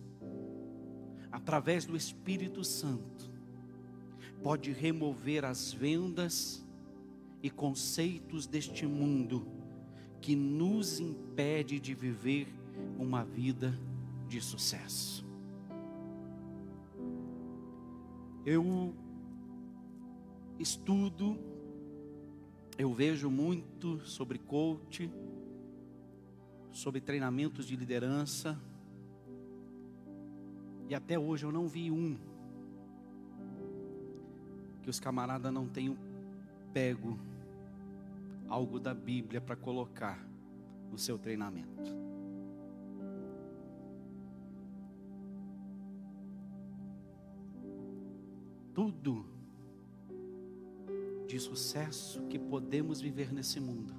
através 1.31 1.85
do 1.85 1.97
Espírito 1.97 2.63
Santo, 2.63 3.31
pode 4.43 4.71
remover 4.71 5.43
as 5.43 5.73
vendas 5.73 6.63
e 7.41 7.49
conceitos 7.49 8.45
deste 8.45 8.85
mundo 8.85 9.47
que 10.21 10.35
nos 10.35 10.99
impede 10.99 11.79
de 11.79 11.95
viver 11.95 12.47
uma 12.99 13.23
vida 13.23 13.77
de 14.27 14.39
sucesso. 14.39 15.26
Eu 18.49 18.95
estudo, 20.57 21.37
eu 22.77 22.93
vejo 22.93 23.29
muito 23.29 23.99
sobre 24.05 24.37
coach, 24.37 25.11
sobre 26.71 27.01
treinamentos 27.01 27.67
de 27.67 27.75
liderança, 27.75 28.57
e 30.87 30.95
até 30.95 31.19
hoje 31.19 31.45
eu 31.45 31.51
não 31.51 31.67
vi 31.67 31.91
um 31.91 32.17
que 34.81 34.89
os 34.89 34.97
camaradas 34.97 35.51
não 35.51 35.67
tenham 35.67 35.97
pego 36.71 37.19
algo 38.47 38.79
da 38.79 38.93
Bíblia 38.93 39.41
para 39.41 39.57
colocar 39.57 40.25
no 40.89 40.97
seu 40.97 41.19
treinamento. 41.19 42.06
Tudo 48.77 49.25
de 51.25 51.39
sucesso 51.39 52.21
que 52.27 52.37
podemos 52.37 53.01
viver 53.01 53.33
nesse 53.33 53.59
mundo 53.59 53.91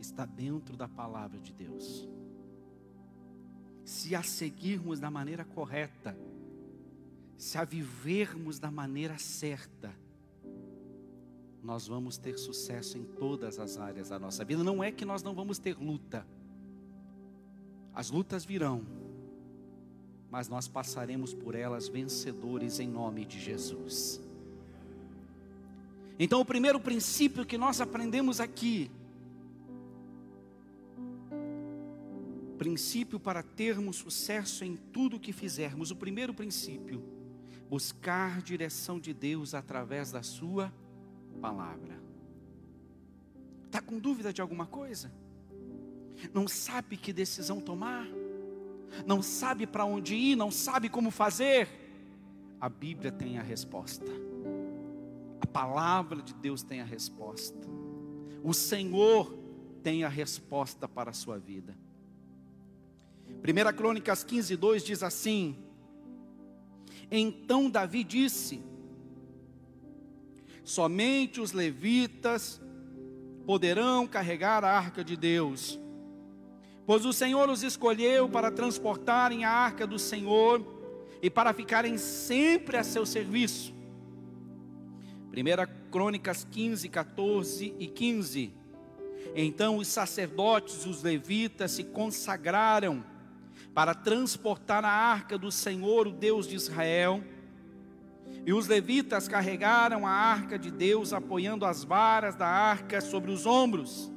está 0.00 0.24
dentro 0.24 0.78
da 0.78 0.88
palavra 0.88 1.38
de 1.38 1.52
Deus. 1.52 2.08
se 3.84 4.14
a 4.14 4.22
seguirmos 4.22 4.98
da 4.98 5.10
maneira 5.10 5.44
correta, 5.44 6.16
se 7.36 7.58
a 7.58 7.64
vivermos 7.64 8.58
da 8.58 8.70
maneira 8.70 9.18
certa, 9.18 9.94
nós 11.62 11.86
vamos 11.86 12.16
ter 12.16 12.38
sucesso 12.38 12.96
em 12.96 13.04
todas 13.04 13.58
as 13.58 13.76
áreas 13.76 14.08
da 14.08 14.18
nossa 14.18 14.42
vida. 14.42 14.64
Não 14.64 14.82
é 14.82 14.90
que 14.90 15.04
nós 15.04 15.22
não 15.22 15.34
vamos 15.34 15.58
ter 15.58 15.76
luta, 15.76 16.26
as 17.94 18.10
lutas 18.10 18.46
virão, 18.46 18.86
mas 20.30 20.48
nós 20.48 20.68
passaremos 20.68 21.32
por 21.32 21.54
elas 21.54 21.88
vencedores 21.88 22.78
em 22.80 22.88
nome 22.88 23.24
de 23.24 23.40
Jesus. 23.40 24.20
Então, 26.18 26.40
o 26.40 26.44
primeiro 26.44 26.80
princípio 26.80 27.46
que 27.46 27.56
nós 27.56 27.80
aprendemos 27.80 28.40
aqui, 28.40 28.90
princípio 32.58 33.20
para 33.20 33.42
termos 33.42 33.96
sucesso 33.96 34.64
em 34.64 34.76
tudo 34.76 35.20
que 35.20 35.32
fizermos, 35.32 35.92
o 35.92 35.96
primeiro 35.96 36.34
princípio, 36.34 37.02
buscar 37.70 38.42
direção 38.42 38.98
de 38.98 39.14
Deus 39.14 39.54
através 39.54 40.10
da 40.10 40.22
Sua 40.22 40.72
palavra. 41.40 42.02
Está 43.66 43.80
com 43.80 43.98
dúvida 43.98 44.32
de 44.32 44.40
alguma 44.40 44.66
coisa? 44.66 45.12
Não 46.34 46.48
sabe 46.48 46.96
que 46.96 47.12
decisão 47.12 47.60
tomar? 47.60 48.08
Não 49.06 49.22
sabe 49.22 49.66
para 49.66 49.84
onde 49.84 50.14
ir? 50.14 50.36
Não 50.36 50.50
sabe 50.50 50.88
como 50.88 51.10
fazer? 51.10 51.68
A 52.60 52.68
Bíblia 52.68 53.12
tem 53.12 53.38
a 53.38 53.42
resposta. 53.42 54.06
A 55.40 55.46
palavra 55.46 56.20
de 56.22 56.34
Deus 56.34 56.62
tem 56.62 56.80
a 56.80 56.84
resposta. 56.84 57.68
O 58.42 58.52
Senhor 58.52 59.32
tem 59.82 60.04
a 60.04 60.08
resposta 60.08 60.88
para 60.88 61.10
a 61.10 61.14
sua 61.14 61.38
vida. 61.38 61.76
1 63.28 63.76
Crônicas 63.76 64.24
15, 64.24 64.56
2 64.56 64.84
diz 64.84 65.02
assim: 65.02 65.56
Então 67.10 67.70
Davi 67.70 68.02
disse: 68.02 68.62
Somente 70.64 71.40
os 71.40 71.52
levitas 71.52 72.60
poderão 73.46 74.06
carregar 74.06 74.64
a 74.64 74.70
arca 74.70 75.02
de 75.02 75.16
Deus, 75.16 75.78
pois 76.88 77.04
o 77.04 77.12
Senhor 77.12 77.50
os 77.50 77.62
escolheu 77.62 78.30
para 78.30 78.50
transportarem 78.50 79.44
a 79.44 79.50
arca 79.50 79.86
do 79.86 79.98
Senhor 79.98 80.64
e 81.20 81.28
para 81.28 81.52
ficarem 81.52 81.98
sempre 81.98 82.78
a 82.78 82.82
seu 82.82 83.04
serviço. 83.04 83.74
1 85.30 85.90
Crônicas 85.90 86.46
15, 86.50 86.88
14 86.88 87.74
e 87.78 87.86
15. 87.86 88.54
Então 89.34 89.76
os 89.76 89.86
sacerdotes, 89.86 90.86
os 90.86 91.02
levitas, 91.02 91.72
se 91.72 91.84
consagraram 91.84 93.04
para 93.74 93.94
transportar 93.94 94.82
a 94.82 94.90
arca 94.90 95.36
do 95.36 95.52
Senhor, 95.52 96.06
o 96.06 96.12
Deus 96.12 96.48
de 96.48 96.56
Israel. 96.56 97.22
E 98.46 98.52
os 98.54 98.66
levitas 98.66 99.28
carregaram 99.28 100.06
a 100.06 100.10
arca 100.10 100.58
de 100.58 100.70
Deus, 100.70 101.12
apoiando 101.12 101.66
as 101.66 101.84
varas 101.84 102.34
da 102.34 102.46
arca 102.46 103.02
sobre 103.02 103.30
os 103.30 103.44
ombros, 103.44 104.10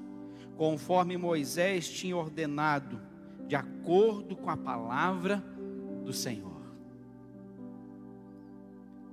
conforme 0.61 1.17
Moisés 1.17 1.89
tinha 1.89 2.15
ordenado, 2.15 3.01
de 3.47 3.55
acordo 3.55 4.35
com 4.35 4.47
a 4.47 4.55
palavra 4.55 5.43
do 6.05 6.13
Senhor. 6.13 6.61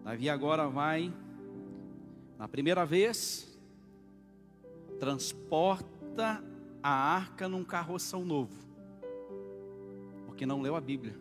Davi 0.05 0.29
agora 0.29 0.69
vai 0.69 1.11
na 2.39 2.47
primeira 2.47 2.85
vez, 2.85 3.59
transporta 5.01 6.45
a 6.83 6.91
arca 6.91 7.49
num 7.49 7.65
carroção 7.65 8.27
novo, 8.27 8.53
porque 10.27 10.45
não 10.45 10.61
leu 10.61 10.77
a 10.77 10.83
Bíblia, 10.83 11.19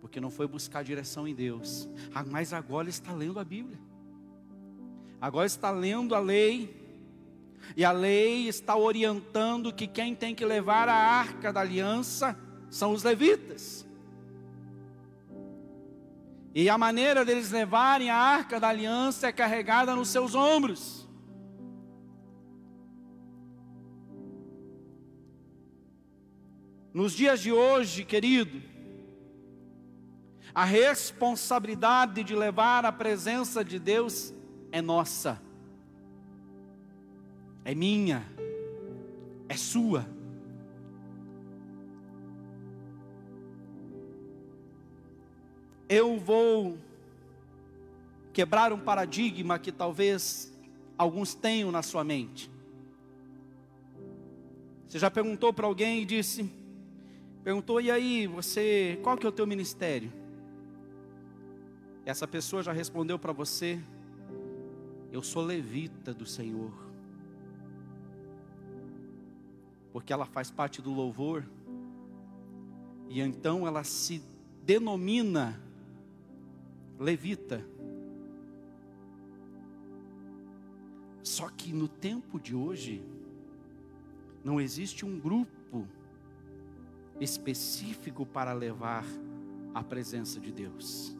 porque 0.00 0.20
não 0.20 0.28
foi 0.28 0.48
buscar 0.48 0.82
direção 0.82 1.28
em 1.28 1.36
Deus, 1.36 1.88
ah, 2.12 2.24
mas 2.24 2.52
agora 2.52 2.88
está 2.88 3.12
lendo 3.12 3.38
a 3.38 3.44
Bíblia, 3.44 3.78
agora 5.20 5.46
está 5.46 5.70
lendo 5.70 6.16
a 6.16 6.18
lei, 6.18 6.87
e 7.76 7.84
a 7.84 7.92
lei 7.92 8.48
está 8.48 8.76
orientando 8.76 9.72
que 9.72 9.86
quem 9.86 10.14
tem 10.14 10.34
que 10.34 10.44
levar 10.44 10.88
a 10.88 10.94
arca 10.94 11.52
da 11.52 11.60
aliança 11.60 12.38
são 12.70 12.92
os 12.92 13.02
levitas. 13.02 13.86
E 16.54 16.68
a 16.68 16.76
maneira 16.76 17.24
deles 17.24 17.50
levarem 17.50 18.10
a 18.10 18.16
arca 18.16 18.58
da 18.58 18.68
aliança 18.68 19.28
é 19.28 19.32
carregada 19.32 19.94
nos 19.94 20.08
seus 20.08 20.34
ombros. 20.34 21.06
Nos 26.92 27.12
dias 27.12 27.40
de 27.40 27.52
hoje, 27.52 28.04
querido, 28.04 28.60
a 30.52 30.64
responsabilidade 30.64 32.24
de 32.24 32.34
levar 32.34 32.84
a 32.84 32.90
presença 32.90 33.64
de 33.64 33.78
Deus 33.78 34.34
é 34.72 34.82
nossa, 34.82 35.40
é 37.68 37.74
minha, 37.74 38.20
é 39.48 39.56
sua. 39.56 40.06
eu 45.88 46.18
vou 46.18 46.76
quebrar 48.32 48.72
um 48.72 48.78
paradigma 48.78 49.58
que 49.58 49.72
talvez 49.72 50.52
alguns 50.98 51.34
tenham 51.34 51.72
na 51.72 51.82
sua 51.82 52.04
mente. 52.04 52.50
Você 54.86 54.98
já 54.98 55.10
perguntou 55.10 55.52
para 55.52 55.66
alguém 55.66 56.02
e 56.02 56.04
disse, 56.04 56.50
perguntou, 57.42 57.80
e 57.80 57.90
aí, 57.90 58.26
você, 58.26 58.98
qual 59.02 59.16
que 59.16 59.26
é 59.26 59.28
o 59.28 59.32
teu 59.32 59.46
ministério? 59.46 60.12
Essa 62.04 62.26
pessoa 62.26 62.62
já 62.62 62.72
respondeu 62.72 63.18
para 63.18 63.32
você, 63.32 63.80
eu 65.10 65.22
sou 65.22 65.42
levita 65.42 66.12
do 66.12 66.26
Senhor. 66.26 66.87
Porque 69.98 70.12
ela 70.12 70.26
faz 70.26 70.48
parte 70.48 70.80
do 70.80 70.94
louvor, 70.94 71.44
e 73.08 73.20
então 73.20 73.66
ela 73.66 73.82
se 73.82 74.22
denomina 74.62 75.60
levita. 76.96 77.66
Só 81.20 81.48
que 81.48 81.72
no 81.72 81.88
tempo 81.88 82.38
de 82.38 82.54
hoje, 82.54 83.02
não 84.44 84.60
existe 84.60 85.04
um 85.04 85.18
grupo 85.18 85.84
específico 87.20 88.24
para 88.24 88.52
levar 88.52 89.04
a 89.74 89.82
presença 89.82 90.38
de 90.38 90.52
Deus. 90.52 91.18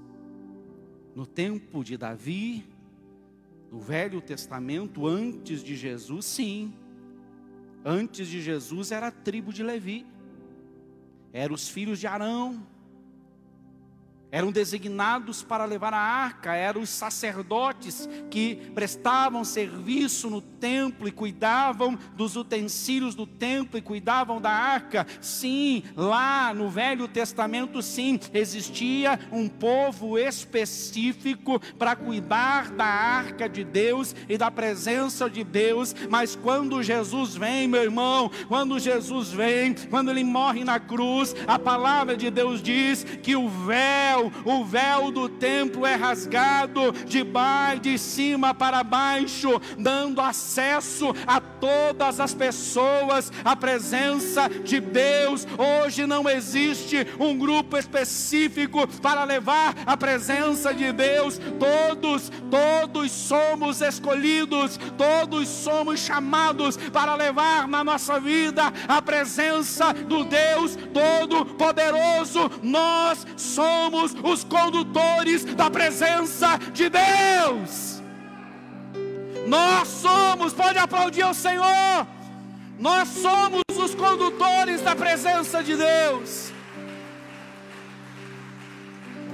No 1.16 1.26
tempo 1.26 1.82
de 1.82 1.96
Davi, 1.96 2.64
no 3.72 3.80
Velho 3.80 4.20
Testamento, 4.20 5.04
antes 5.04 5.64
de 5.64 5.74
Jesus, 5.74 6.24
sim. 6.24 6.72
Antes 7.84 8.28
de 8.28 8.40
Jesus 8.40 8.90
era 8.90 9.08
a 9.08 9.10
tribo 9.10 9.52
de 9.52 9.62
Levi, 9.62 10.06
eram 11.32 11.54
os 11.54 11.68
filhos 11.68 11.98
de 11.98 12.06
Arão, 12.06 12.66
eram 14.30 14.52
designados 14.52 15.42
para 15.42 15.64
levar 15.64 15.94
a 15.94 15.98
arca, 15.98 16.54
eram 16.54 16.82
os 16.82 16.90
sacerdotes 16.90 18.08
que 18.30 18.56
prestavam 18.74 19.44
serviço 19.44 20.28
no 20.28 20.40
templo 20.40 21.08
e 21.08 21.12
cuidavam 21.12 21.98
dos 22.14 22.36
utensílios 22.36 23.14
do 23.14 23.26
templo 23.26 23.78
e 23.78 23.82
cuidavam 23.82 24.40
da 24.40 24.50
arca. 24.50 25.06
Sim, 25.20 25.82
lá 25.96 26.52
no 26.52 26.68
Velho 26.68 27.08
Testamento, 27.08 27.80
sim, 27.80 28.20
existia 28.34 29.18
um 29.32 29.48
povo 29.48 30.18
específico 30.18 31.60
para 31.78 31.96
cuidar 31.96 32.70
da 32.70 32.84
arca 32.84 33.48
de 33.48 33.64
Deus 33.64 34.14
e 34.28 34.36
da 34.36 34.50
presença 34.50 35.28
de 35.30 35.42
Deus, 35.42 35.94
mas 36.10 36.36
quando 36.36 36.82
Jesus 36.82 37.34
vem, 37.34 37.66
meu 37.66 37.82
irmão, 37.82 38.30
quando 38.46 38.78
Jesus 38.78 39.30
vem, 39.30 39.74
quando 39.88 40.10
ele 40.10 40.24
morre 40.24 40.64
na 40.64 40.78
cruz, 40.78 41.34
a 41.46 41.58
palavra 41.58 42.16
de 42.16 42.30
Deus 42.30 42.62
diz 42.62 43.04
que 43.22 43.34
o 43.34 43.48
véu 43.48 44.17
o 44.44 44.64
véu 44.64 45.10
do 45.10 45.28
templo 45.28 45.86
é 45.86 45.94
rasgado 45.94 46.92
de 47.06 47.22
baixo, 47.24 47.80
de 47.80 47.98
cima 47.98 48.54
para 48.54 48.82
baixo, 48.82 49.60
dando 49.78 50.20
acesso 50.20 51.14
a 51.26 51.40
todas 51.40 52.20
as 52.20 52.34
pessoas 52.34 53.32
à 53.44 53.54
presença 53.54 54.48
de 54.48 54.80
Deus. 54.80 55.46
Hoje 55.56 56.06
não 56.06 56.28
existe 56.28 57.06
um 57.18 57.36
grupo 57.36 57.76
específico 57.76 58.86
para 59.00 59.24
levar 59.24 59.74
a 59.86 59.96
presença 59.96 60.72
de 60.72 60.92
Deus. 60.92 61.40
Todos, 61.58 62.30
todos 62.50 63.10
somos 63.10 63.80
escolhidos, 63.80 64.78
todos 64.96 65.48
somos 65.48 66.00
chamados 66.00 66.76
para 66.76 67.14
levar 67.14 67.68
na 67.68 67.84
nossa 67.84 68.18
vida 68.20 68.72
a 68.86 69.00
presença 69.02 69.92
do 69.92 70.24
Deus 70.24 70.76
Todo-Poderoso. 70.92 72.50
Nós 72.62 73.26
somos 73.36 74.07
somos 74.08 74.14
os 74.22 74.44
condutores 74.44 75.44
da 75.44 75.70
presença 75.70 76.58
de 76.72 76.88
Deus. 76.88 78.02
Nós 79.46 79.88
somos, 79.88 80.52
pode 80.52 80.78
aplaudir 80.78 81.22
ao 81.22 81.34
Senhor. 81.34 82.06
Nós 82.78 83.08
somos 83.08 83.62
os 83.76 83.94
condutores 83.94 84.80
da 84.82 84.94
presença 84.94 85.62
de 85.62 85.76
Deus. 85.76 86.52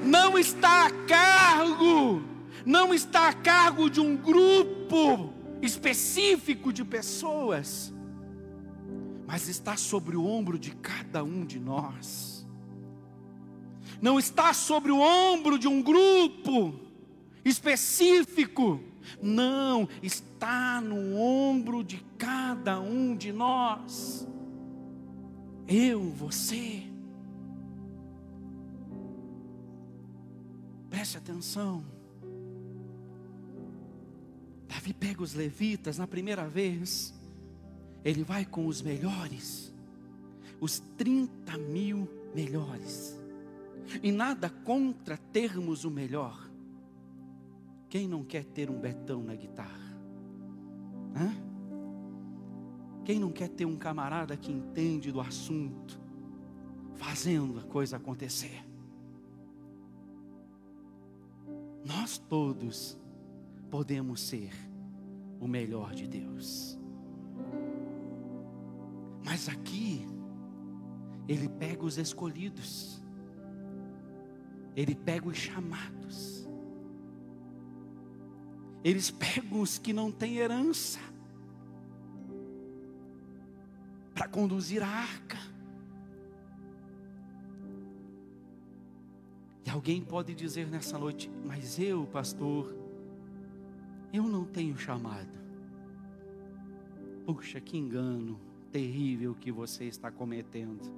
Não 0.03 0.39
está 0.39 0.87
a 0.87 0.91
cargo, 0.91 2.23
não 2.65 2.93
está 2.93 3.29
a 3.29 3.33
cargo 3.33 3.89
de 3.89 4.01
um 4.01 4.17
grupo 4.17 5.33
específico 5.63 6.73
de 6.73 6.85
pessoas, 6.85 7.93
mas 9.27 9.49
está 9.49 9.77
sobre 9.79 10.15
o 10.15 10.27
ombro 10.27 10.59
de 10.59 10.73
cada 10.73 11.25
um 11.25 11.45
de 11.45 11.59
nós. 11.59 12.34
Não 14.05 14.19
está 14.19 14.53
sobre 14.53 14.93
o 14.93 15.01
ombro 15.01 15.59
de 15.59 15.67
um 15.67 15.81
grupo 15.81 16.79
específico, 17.43 18.79
não, 19.23 19.89
está 20.03 20.79
no 20.79 21.17
ombro 21.17 21.83
de 21.83 22.05
cada 22.19 22.79
um 22.79 23.17
de 23.17 23.33
nós. 23.33 24.29
Eu, 25.67 26.03
você. 26.11 26.83
Preste 30.91 31.17
atenção. 31.17 31.83
Davi 34.69 34.93
pega 34.93 35.23
os 35.23 35.33
levitas 35.33 35.97
na 35.97 36.07
primeira 36.07 36.47
vez, 36.47 37.15
ele 38.05 38.23
vai 38.23 38.45
com 38.45 38.67
os 38.67 38.83
melhores, 38.83 39.73
os 40.61 40.79
30 40.99 41.57
mil 41.57 42.07
melhores, 42.35 43.14
e 44.03 44.11
nada 44.11 44.49
contra 44.49 45.17
termos 45.17 45.85
o 45.85 45.91
melhor. 45.91 46.51
Quem 47.89 48.09
não 48.09 48.25
quer 48.25 48.45
ter 48.45 48.71
um 48.71 48.79
betão 48.79 49.23
na 49.23 49.35
guitarra? 49.35 49.97
Hã? 51.15 51.33
Quem 53.05 53.21
não 53.21 53.31
quer 53.31 53.49
ter 53.49 53.67
um 53.67 53.77
camarada 53.77 54.37
que 54.37 54.51
entende 54.51 55.13
do 55.13 55.21
assunto, 55.21 56.01
fazendo 56.95 57.61
a 57.61 57.63
coisa 57.63 57.97
acontecer? 57.99 58.65
Nós 61.85 62.17
todos 62.17 62.99
podemos 63.71 64.21
ser 64.21 64.53
o 65.39 65.47
melhor 65.47 65.95
de 65.95 66.09
Deus. 66.09 66.79
Mas 69.23 69.49
aqui, 69.49 70.07
Ele 71.29 71.49
pega 71.49 71.85
os 71.85 71.99
escolhidos, 71.99 73.04
Ele 74.77 74.95
pega 74.95 75.29
os 75.29 75.37
chamados, 75.37 76.49
eles 78.83 79.11
pegam 79.11 79.61
os 79.61 79.79
que 79.79 79.93
não 79.93 80.11
têm 80.11 80.37
herança, 80.37 80.99
para 84.15 84.29
conduzir 84.29 84.83
a 84.83 84.89
arca. 84.89 85.39
E 89.67 89.71
alguém 89.71 90.03
pode 90.03 90.35
dizer 90.35 90.69
nessa 90.69 90.99
noite, 90.99 91.31
mas 91.45 91.79
eu, 91.79 92.07
pastor, 92.07 92.75
eu 94.13 94.25
não 94.25 94.45
tenho 94.45 94.77
chamado. 94.77 95.43
Puxa, 97.25 97.61
que 97.61 97.77
engano 97.77 98.39
terrível 98.71 99.35
que 99.35 99.51
você 99.51 99.85
está 99.85 100.11
cometendo. 100.11 100.93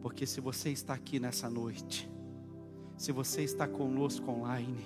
Porque 0.00 0.26
se 0.26 0.40
você 0.40 0.70
está 0.70 0.94
aqui 0.94 1.18
nessa 1.18 1.48
noite, 1.50 2.10
se 2.96 3.12
você 3.12 3.42
está 3.42 3.66
conosco 3.66 4.30
online, 4.30 4.84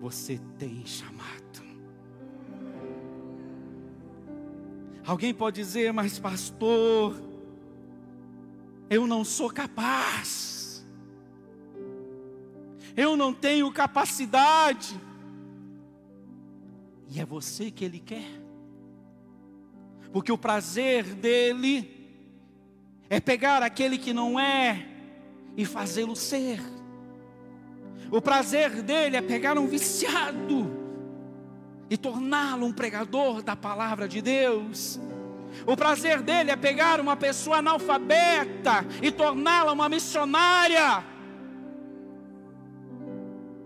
você 0.00 0.40
tem 0.58 0.84
chamado. 0.86 1.62
Alguém 5.04 5.34
pode 5.34 5.56
dizer, 5.56 5.92
mas 5.92 6.18
pastor, 6.18 7.20
eu 8.88 9.06
não 9.06 9.24
sou 9.24 9.50
capaz 9.50 10.52
eu 12.96 13.16
não 13.16 13.32
tenho 13.32 13.70
capacidade. 13.72 15.00
E 17.08 17.20
é 17.20 17.24
você 17.24 17.70
que 17.70 17.84
Ele 17.84 17.98
quer, 17.98 18.40
porque 20.12 20.32
o 20.32 20.38
prazer 20.38 21.04
dele 21.14 22.01
é 23.12 23.20
pegar 23.20 23.62
aquele 23.62 23.98
que 23.98 24.14
não 24.14 24.40
é 24.40 24.86
e 25.54 25.66
fazê-lo 25.66 26.16
ser. 26.16 26.62
O 28.10 28.22
prazer 28.22 28.80
dele 28.80 29.18
é 29.18 29.20
pegar 29.20 29.58
um 29.58 29.66
viciado 29.66 30.74
e 31.90 31.96
torná-lo 31.98 32.64
um 32.64 32.72
pregador 32.72 33.42
da 33.42 33.54
palavra 33.54 34.08
de 34.08 34.22
Deus. 34.22 34.98
O 35.66 35.76
prazer 35.76 36.22
dele 36.22 36.52
é 36.52 36.56
pegar 36.56 37.00
uma 37.00 37.14
pessoa 37.14 37.58
analfabeta 37.58 38.82
e 39.02 39.10
torná-la 39.10 39.72
uma 39.72 39.90
missionária. 39.90 41.04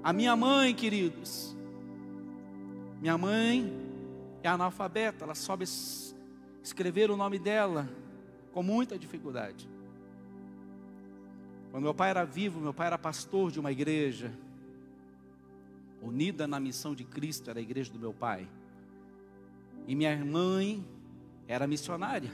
A 0.02 0.12
minha 0.12 0.34
mãe, 0.34 0.74
queridos, 0.74 1.56
minha 3.00 3.16
mãe 3.16 3.72
é 4.42 4.48
analfabeta, 4.48 5.24
ela 5.24 5.36
soube 5.36 5.64
escrever 6.64 7.12
o 7.12 7.16
nome 7.16 7.38
dela 7.38 7.88
com 8.56 8.62
muita 8.62 8.98
dificuldade. 8.98 9.68
Quando 11.70 11.82
meu 11.82 11.92
pai 11.92 12.08
era 12.08 12.24
vivo, 12.24 12.58
meu 12.58 12.72
pai 12.72 12.86
era 12.86 12.96
pastor 12.96 13.52
de 13.52 13.60
uma 13.60 13.70
igreja, 13.70 14.32
unida 16.00 16.46
na 16.46 16.58
missão 16.58 16.94
de 16.94 17.04
Cristo, 17.04 17.50
era 17.50 17.58
a 17.58 17.62
igreja 17.62 17.92
do 17.92 17.98
meu 17.98 18.14
pai. 18.14 18.48
E 19.86 19.94
minha 19.94 20.16
mãe 20.24 20.82
era 21.46 21.66
missionária 21.66 22.32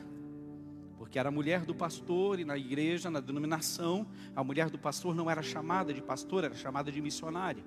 porque 0.96 1.18
era 1.18 1.32
mulher 1.32 1.64
do 1.64 1.74
pastor 1.74 2.38
e 2.38 2.44
na 2.44 2.56
igreja, 2.56 3.10
na 3.10 3.18
denominação, 3.18 4.06
a 4.36 4.44
mulher 4.44 4.70
do 4.70 4.78
pastor 4.78 5.16
não 5.16 5.28
era 5.28 5.42
chamada 5.42 5.92
de 5.92 6.00
pastor, 6.00 6.44
era 6.44 6.54
chamada 6.54 6.92
de 6.92 7.02
missionária. 7.02 7.64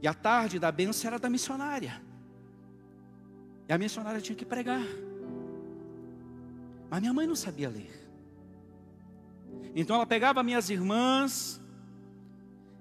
E 0.00 0.08
a 0.08 0.14
tarde 0.14 0.58
da 0.58 0.72
bênção 0.72 1.08
era 1.08 1.18
da 1.18 1.28
missionária. 1.28 2.02
E 3.68 3.72
a 3.74 3.76
missionária 3.76 4.22
tinha 4.22 4.34
que 4.34 4.46
pregar. 4.46 4.82
Mas 6.92 7.00
minha 7.00 7.14
mãe 7.14 7.26
não 7.26 7.34
sabia 7.34 7.70
ler. 7.70 7.90
Então 9.74 9.96
ela 9.96 10.04
pegava 10.04 10.42
minhas 10.42 10.68
irmãs 10.68 11.58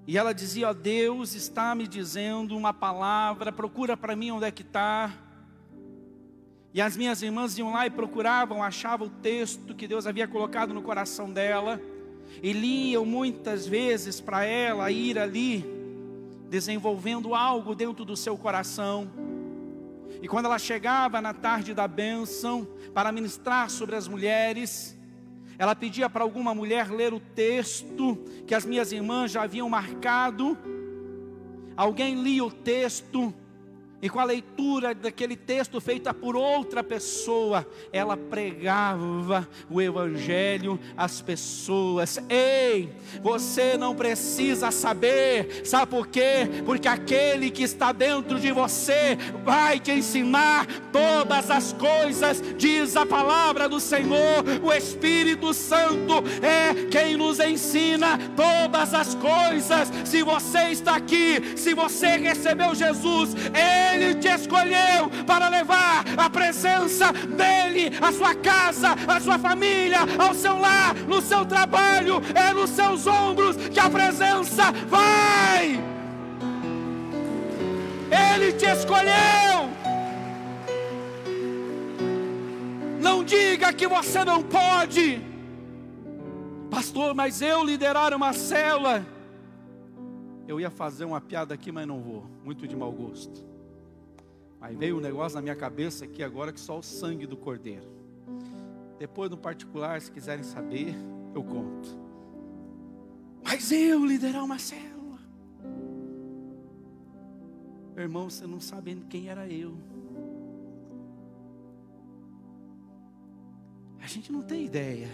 e 0.05 0.17
ela 0.17 0.33
dizia: 0.33 0.67
Ó 0.67 0.73
Deus 0.73 1.33
está 1.33 1.73
me 1.73 1.87
dizendo 1.87 2.57
uma 2.57 2.73
palavra, 2.73 3.53
procura 3.53 3.95
para 3.95 4.13
mim 4.13 4.31
onde 4.31 4.43
é 4.43 4.51
que 4.51 4.63
está. 4.63 5.13
E 6.73 6.81
as 6.81 6.97
minhas 6.97 7.21
irmãs 7.21 7.57
iam 7.57 7.71
lá 7.71 7.87
e 7.87 7.89
procuravam, 7.89 8.61
achavam 8.61 9.07
o 9.07 9.09
texto 9.09 9.73
que 9.73 9.87
Deus 9.87 10.05
havia 10.05 10.27
colocado 10.27 10.73
no 10.73 10.81
coração 10.81 11.31
dela, 11.31 11.79
e 12.43 12.51
liam 12.51 13.05
muitas 13.05 13.65
vezes 13.65 14.19
para 14.19 14.43
ela 14.43 14.91
ir 14.91 15.17
ali, 15.17 15.65
desenvolvendo 16.49 17.33
algo 17.33 17.73
dentro 17.73 18.03
do 18.03 18.17
seu 18.17 18.37
coração. 18.37 19.09
E 20.21 20.27
quando 20.27 20.45
ela 20.45 20.59
chegava 20.59 21.19
na 21.19 21.33
tarde 21.33 21.73
da 21.73 21.87
bênção, 21.87 22.67
para 22.93 23.11
ministrar 23.11 23.69
sobre 23.69 23.95
as 23.95 24.07
mulheres, 24.07 24.95
ela 25.57 25.75
pedia 25.75 26.09
para 26.09 26.23
alguma 26.23 26.53
mulher 26.53 26.91
ler 26.91 27.13
o 27.13 27.19
texto 27.19 28.17
que 28.45 28.53
as 28.53 28.65
minhas 28.65 28.91
irmãs 28.91 29.31
já 29.31 29.43
haviam 29.43 29.67
marcado. 29.67 30.57
Alguém 31.75 32.21
lia 32.21 32.43
o 32.45 32.51
texto, 32.51 33.33
e 34.01 34.09
com 34.09 34.19
a 34.19 34.23
leitura 34.23 34.95
daquele 34.95 35.35
texto 35.35 35.79
feita 35.79 36.11
por 36.13 36.35
outra 36.35 36.83
pessoa, 36.83 37.67
ela 37.93 38.17
pregava 38.17 39.47
o 39.69 39.79
Evangelho 39.79 40.79
às 40.97 41.21
pessoas. 41.21 42.19
Ei, 42.27 42.89
você 43.21 43.77
não 43.77 43.95
precisa 43.95 44.71
saber, 44.71 45.61
sabe 45.65 45.91
por 45.91 46.07
quê? 46.07 46.49
Porque 46.65 46.87
aquele 46.87 47.51
que 47.51 47.61
está 47.61 47.91
dentro 47.91 48.39
de 48.39 48.51
você 48.51 49.17
vai 49.43 49.79
te 49.79 49.91
ensinar 49.91 50.65
todas 50.91 51.51
as 51.51 51.73
coisas, 51.73 52.41
diz 52.57 52.95
a 52.95 53.05
palavra 53.05 53.69
do 53.69 53.79
Senhor. 53.79 54.43
O 54.63 54.73
Espírito 54.73 55.53
Santo 55.53 56.23
é 56.41 56.89
quem 56.89 57.15
nos 57.15 57.39
ensina 57.39 58.17
todas 58.35 58.95
as 58.95 59.13
coisas. 59.13 59.91
Se 60.05 60.23
você 60.23 60.69
está 60.69 60.95
aqui, 60.95 61.55
se 61.55 61.75
você 61.75 62.17
recebeu 62.17 62.73
Jesus, 62.73 63.35
Ele 63.53 63.90
ele 63.93 64.15
te 64.15 64.27
escolheu 64.27 65.09
para 65.25 65.47
levar 65.49 66.03
a 66.17 66.29
presença 66.29 67.11
dEle 67.11 67.91
à 68.01 68.11
sua 68.11 68.35
casa, 68.35 68.95
à 69.07 69.19
sua 69.19 69.37
família, 69.37 69.99
ao 70.17 70.33
seu 70.33 70.57
lar, 70.57 70.95
no 70.95 71.21
seu 71.21 71.45
trabalho. 71.45 72.21
É 72.33 72.53
nos 72.53 72.69
seus 72.71 73.07
ombros 73.07 73.55
que 73.55 73.79
a 73.79 73.89
presença 73.89 74.71
vai. 74.87 75.79
Ele 78.33 78.53
te 78.53 78.65
escolheu. 78.65 79.69
Não 82.99 83.23
diga 83.23 83.73
que 83.73 83.87
você 83.87 84.23
não 84.23 84.43
pode. 84.43 85.21
Pastor, 86.69 87.13
mas 87.13 87.41
eu 87.41 87.63
liderar 87.63 88.13
uma 88.13 88.31
célula. 88.33 89.05
Eu 90.47 90.59
ia 90.59 90.69
fazer 90.69 91.05
uma 91.05 91.21
piada 91.21 91.53
aqui, 91.53 91.71
mas 91.71 91.87
não 91.87 92.01
vou. 92.01 92.25
Muito 92.43 92.67
de 92.67 92.75
mau 92.75 92.91
gosto. 92.91 93.50
Aí 94.61 94.75
veio 94.75 94.97
um 94.97 95.01
negócio 95.01 95.35
na 95.35 95.41
minha 95.41 95.55
cabeça 95.55 96.05
aqui 96.05 96.21
agora 96.21 96.53
que 96.53 96.59
só 96.59 96.77
o 96.77 96.83
sangue 96.83 97.25
do 97.25 97.35
cordeiro. 97.35 97.89
Depois 98.99 99.31
no 99.31 99.37
particular, 99.37 99.99
se 99.99 100.11
quiserem 100.11 100.43
saber, 100.43 100.93
eu 101.33 101.43
conto. 101.43 101.99
Mas 103.43 103.71
eu 103.71 104.05
liderar 104.05 104.43
uma 104.43 104.59
célula. 104.59 105.17
Irmão, 107.97 108.29
você 108.29 108.45
não 108.45 108.59
sabe 108.59 108.95
quem 109.09 109.29
era 109.29 109.47
eu. 109.47 109.75
A 113.99 114.05
gente 114.05 114.31
não 114.31 114.43
tem 114.43 114.65
ideia. 114.65 115.09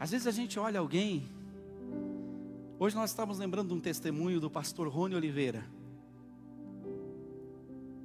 Às 0.00 0.10
vezes 0.10 0.26
a 0.26 0.30
gente 0.30 0.58
olha 0.58 0.80
alguém. 0.80 1.28
Hoje 2.78 2.96
nós 2.96 3.10
estamos 3.10 3.38
lembrando 3.38 3.68
de 3.68 3.74
um 3.74 3.80
testemunho 3.80 4.40
do 4.40 4.50
pastor 4.50 4.88
Rony 4.88 5.14
Oliveira. 5.14 5.73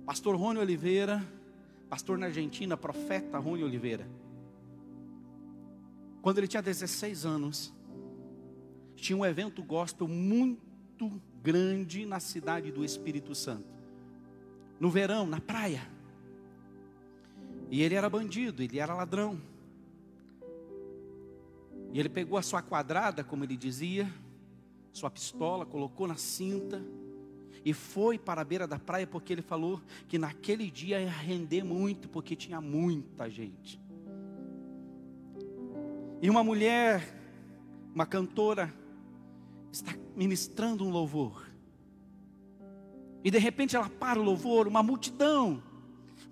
Pastor 0.09 0.35
Rony 0.35 0.57
Oliveira, 0.57 1.23
pastor 1.87 2.17
na 2.17 2.25
Argentina, 2.25 2.75
profeta 2.75 3.37
Rony 3.37 3.63
Oliveira. 3.63 4.09
Quando 6.19 6.39
ele 6.39 6.47
tinha 6.47 6.63
16 6.63 7.27
anos, 7.27 7.71
tinha 8.95 9.15
um 9.15 9.23
evento 9.23 9.61
gospel 9.61 10.07
muito 10.07 11.11
grande 11.43 12.07
na 12.07 12.19
cidade 12.19 12.71
do 12.71 12.83
Espírito 12.83 13.35
Santo. 13.35 13.67
No 14.79 14.89
verão, 14.89 15.27
na 15.27 15.39
praia. 15.39 15.87
E 17.69 17.83
ele 17.83 17.93
era 17.93 18.09
bandido, 18.09 18.63
ele 18.63 18.79
era 18.79 18.95
ladrão. 18.95 19.39
E 21.93 21.99
ele 21.99 22.09
pegou 22.09 22.39
a 22.39 22.41
sua 22.41 22.63
quadrada, 22.63 23.23
como 23.23 23.43
ele 23.43 23.55
dizia, 23.55 24.11
sua 24.91 25.11
pistola, 25.11 25.67
colocou 25.67 26.07
na 26.07 26.15
cinta 26.15 26.83
e 27.63 27.73
foi 27.73 28.17
para 28.17 28.41
a 28.41 28.43
beira 28.43 28.67
da 28.67 28.79
praia 28.79 29.05
porque 29.05 29.33
ele 29.33 29.41
falou 29.41 29.81
que 30.07 30.17
naquele 30.17 30.69
dia 30.69 31.01
ia 31.01 31.09
render 31.09 31.63
muito, 31.63 32.07
porque 32.09 32.35
tinha 32.35 32.61
muita 32.61 33.29
gente. 33.29 33.79
E 36.21 36.29
uma 36.29 36.43
mulher, 36.43 37.15
uma 37.93 38.05
cantora, 38.05 38.73
está 39.71 39.93
ministrando 40.15 40.83
um 40.83 40.89
louvor. 40.89 41.47
E 43.23 43.31
de 43.31 43.37
repente 43.37 43.75
ela 43.75 43.89
para 43.89 44.19
o 44.19 44.23
louvor, 44.23 44.67
uma 44.67 44.81
multidão, 44.81 45.61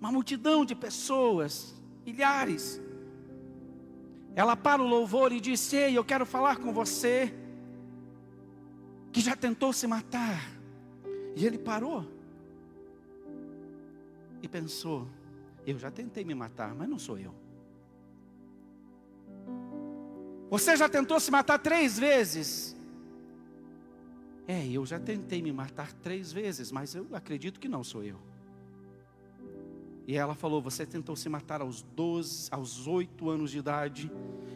uma 0.00 0.10
multidão 0.10 0.64
de 0.64 0.74
pessoas, 0.74 1.74
milhares. 2.04 2.80
Ela 4.34 4.56
para 4.56 4.82
o 4.82 4.86
louvor 4.86 5.32
e 5.32 5.40
diz: 5.40 5.72
Ei, 5.72 5.96
eu 5.96 6.04
quero 6.04 6.24
falar 6.24 6.56
com 6.56 6.72
você 6.72 7.34
que 9.12 9.20
já 9.20 9.34
tentou 9.34 9.72
se 9.72 9.86
matar. 9.86 10.57
E 11.38 11.46
ele 11.46 11.56
parou 11.56 12.04
e 14.42 14.48
pensou: 14.48 15.06
eu 15.64 15.78
já 15.78 15.88
tentei 15.88 16.24
me 16.24 16.34
matar, 16.34 16.74
mas 16.74 16.88
não 16.88 16.98
sou 16.98 17.16
eu. 17.16 17.32
Você 20.50 20.76
já 20.76 20.88
tentou 20.88 21.20
se 21.20 21.30
matar 21.30 21.60
três 21.60 21.96
vezes? 21.96 22.76
É, 24.48 24.66
eu 24.66 24.84
já 24.84 24.98
tentei 24.98 25.40
me 25.40 25.52
matar 25.52 25.92
três 25.92 26.32
vezes, 26.32 26.72
mas 26.72 26.96
eu 26.96 27.06
acredito 27.12 27.60
que 27.60 27.68
não 27.68 27.84
sou 27.84 28.02
eu. 28.02 28.18
E 30.08 30.16
ela 30.16 30.34
falou: 30.34 30.60
Você 30.60 30.84
tentou 30.84 31.14
se 31.14 31.28
matar 31.28 31.60
aos 31.60 31.82
12, 31.82 32.48
aos 32.50 32.88
8 32.88 33.30
anos 33.30 33.52
de 33.52 33.58
idade. 33.58 34.10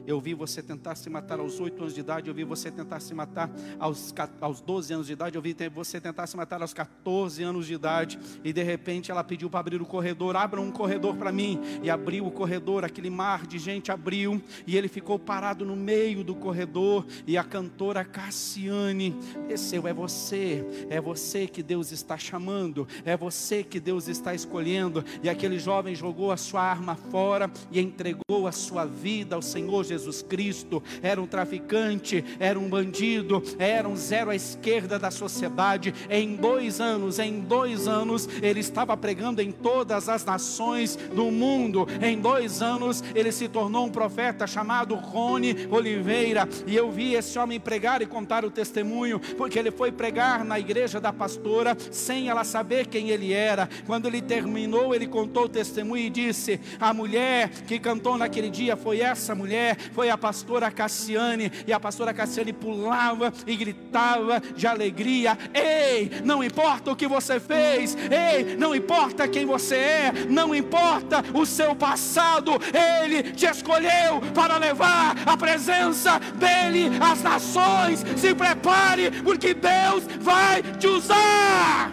Eu 0.07 0.21
vi 0.21 0.35
você 0.35 0.62
tentar 0.62 0.95
se 0.95 1.09
matar 1.09 1.38
aos 1.38 1.61
8 1.61 1.81
anos 1.81 1.95
de 1.95 2.01
idade. 2.01 2.29
Eu 2.29 2.35
vi 2.35 2.45
você 2.45 2.71
tentar 2.71 3.01
se 3.01 3.15
matar 3.15 3.51
aos, 3.79 4.12
aos 4.41 4.61
12 4.61 4.93
anos 4.93 5.07
de 5.07 5.12
idade. 5.12 5.37
Eu 5.37 5.43
vi 5.43 5.55
você 5.73 6.01
tentar 6.01 6.27
se 6.27 6.37
matar 6.37 6.61
aos 6.61 6.75
14 6.75 7.43
anos 7.43 7.67
de 7.67 7.75
idade. 7.75 8.19
E 8.43 8.53
de 8.53 8.62
repente 8.62 9.11
ela 9.11 9.23
pediu 9.23 9.49
para 9.49 9.61
abrir 9.61 9.81
o 9.81 9.87
corredor: 9.87 10.37
Abra 10.37 10.61
um 10.61 10.71
corredor 10.71 11.17
para 11.17 11.31
mim. 11.31 11.61
E 11.83 11.91
abriu 11.91 12.27
o 12.27 12.31
corredor. 12.31 12.85
Aquele 12.85 13.11
mar 13.11 13.47
de 13.47 13.59
gente 13.59 13.93
abriu. 13.93 14.43
E 14.67 14.77
ele 14.77 14.88
ficou 14.88 15.19
parado 15.19 15.65
no 15.65 15.77
meio 15.77 16.25
do 16.25 16.35
corredor. 16.35 17.07
E 17.27 17.38
a 17.38 17.45
cantora 17.45 18.05
Cassiane 18.05 19.17
desceu: 19.47 19.87
É 19.87 19.93
você. 19.93 20.65
É 20.91 21.01
você 21.01 21.47
que 21.47 21.62
Deus 21.62 21.93
está 21.93 22.19
chamando. 22.19 22.88
É 23.05 23.17
você 23.17 23.62
que 23.62 23.79
Deus 23.79 24.09
está 24.09 24.35
escolhendo. 24.35 25.05
E 25.23 25.29
aquele 25.29 25.59
jovem 25.59 25.95
jogou 25.95 26.33
a 26.33 26.37
sua 26.37 26.62
arma 26.62 26.97
fora 26.97 27.51
e 27.71 27.81
entregou 27.81 28.47
a 28.47 28.53
sua 28.53 28.85
vida 28.85 29.37
ao 29.37 29.43
Senhor 29.43 29.85
Jesus 29.85 29.92
Cristo. 30.23 30.83
Era 31.03 31.21
um 31.21 31.27
traficante, 31.27 32.25
era 32.39 32.59
um 32.59 32.69
bandido, 32.69 33.43
era 33.59 33.89
um 33.89 33.97
zero 33.97 34.31
à 34.31 34.35
esquerda 34.35 34.99
da 34.99 35.11
sociedade. 35.11 35.95
Em 36.09 36.37
dois 36.37 36.81
anos, 36.81 37.19
em 37.19 37.41
dois 37.41 37.87
anos, 37.87 38.29
ele 38.43 38.61
estava 38.61 38.97
pregando 38.97 39.43
em 39.43 39.53
todas 39.53 40.09
as 40.09 40.25
nações 40.25 40.97
do 40.97 41.31
mundo. 41.31 41.87
Em 42.01 42.19
dois 42.19 42.63
anos, 42.63 43.03
ele 43.15 43.33
se 43.33 43.49
tornou 43.49 43.87
um 43.87 43.91
profeta 43.91 44.47
chamado 44.47 44.95
Rony 44.95 45.69
Oliveira. 45.71 46.49
E 46.67 46.75
eu 46.77 46.91
vi 46.91 47.15
esse 47.15 47.39
homem 47.39 47.61
pregar 47.61 48.03
e 48.03 48.07
contar 48.07 48.45
o 48.45 48.51
testemunho, 48.51 49.21
porque 49.37 49.59
ele 49.59 49.71
foi 49.71 49.93
pregar 49.93 50.45
na 50.45 50.59
igreja 50.59 51.01
da 51.01 51.13
pastora 51.13 51.77
sem 51.91 52.29
ela 52.29 52.45
saber 52.45 52.87
quem 52.87 53.11
ele 53.11 53.33
era. 53.33 53.69
Quando 53.87 54.07
ele 54.07 54.23
terminou, 54.23 54.95
ele 54.95 55.07
contou 55.07 55.45
o 55.45 55.49
testemunho 55.49 56.07
e 56.07 56.11
disse: 56.11 56.61
A 56.81 56.93
mulher 56.93 57.51
que 57.67 57.79
cantou 57.79 58.17
naquele 58.17 58.51
dia 58.51 58.77
foi 58.77 59.01
essa 59.01 59.35
mulher, 59.35 59.77
foi 59.92 60.11
a 60.11 60.18
pastora 60.18 60.71
Cassiane, 60.71 61.51
e 61.66 61.73
a 61.73 61.81
pastora 61.81 62.14
Cassiane 62.14 62.53
pulava 62.53 63.33
e 63.47 63.57
gritava 63.57 64.40
de 64.55 64.66
alegria: 64.66 65.37
Ei, 65.55 66.23
não 66.25 66.42
importa 66.42 66.92
o 66.92 66.97
que 66.97 67.07
você 67.07 67.40
fez, 67.40 67.97
ei, 67.97 68.57
não 68.57 68.75
importa 68.75 69.29
quem 69.29 69.47
você 69.47 69.77
é, 69.77 70.12
não 70.29 70.55
importa 70.55 71.25
o 71.35 71.45
seu 71.47 71.75
passado, 71.75 72.53
Ele 72.73 73.33
te 73.33 73.47
escolheu 73.47 74.21
para 74.35 74.57
levar 74.57 75.16
a 75.27 75.37
presença 75.37 76.18
dEle 76.37 76.90
às 77.01 77.23
nações. 77.23 78.05
Se 78.16 78.35
prepare, 78.35 79.11
porque 79.23 79.55
Deus 79.55 80.05
vai 80.21 80.62
te 80.62 80.87
usar. 80.87 81.92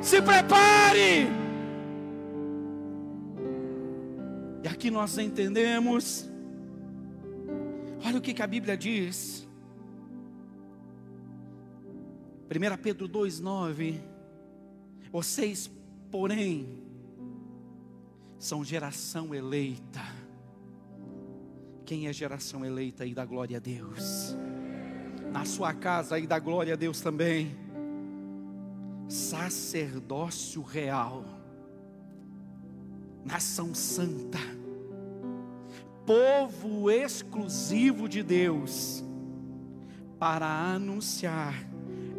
Se 0.00 0.20
prepare. 0.22 1.28
E 4.62 4.68
aqui 4.68 4.90
nós 4.90 5.16
entendemos, 5.18 6.29
olha 8.04 8.18
o 8.18 8.20
que, 8.20 8.34
que 8.34 8.42
a 8.42 8.46
Bíblia 8.46 8.76
diz. 8.76 9.48
1 12.48 12.82
Pedro 12.82 13.08
2,9: 13.08 14.00
Vocês, 15.10 15.70
porém, 16.10 16.82
são 18.38 18.64
geração 18.64 19.34
eleita. 19.34 20.00
Quem 21.84 22.06
é 22.06 22.12
geração 22.12 22.64
eleita 22.64 23.04
aí 23.04 23.14
da 23.14 23.24
glória 23.24 23.56
a 23.56 23.60
Deus? 23.60 24.36
Na 25.32 25.44
sua 25.44 25.72
casa 25.74 26.16
aí 26.16 26.26
da 26.26 26.38
glória 26.38 26.74
a 26.74 26.76
Deus 26.76 27.00
também. 27.00 27.56
Sacerdócio 29.08 30.62
real 30.62 31.40
nação 33.24 33.74
santa, 33.74 34.38
povo 36.06 36.90
exclusivo 36.90 38.08
de 38.08 38.22
Deus, 38.22 39.04
para 40.18 40.46
anunciar 40.46 41.69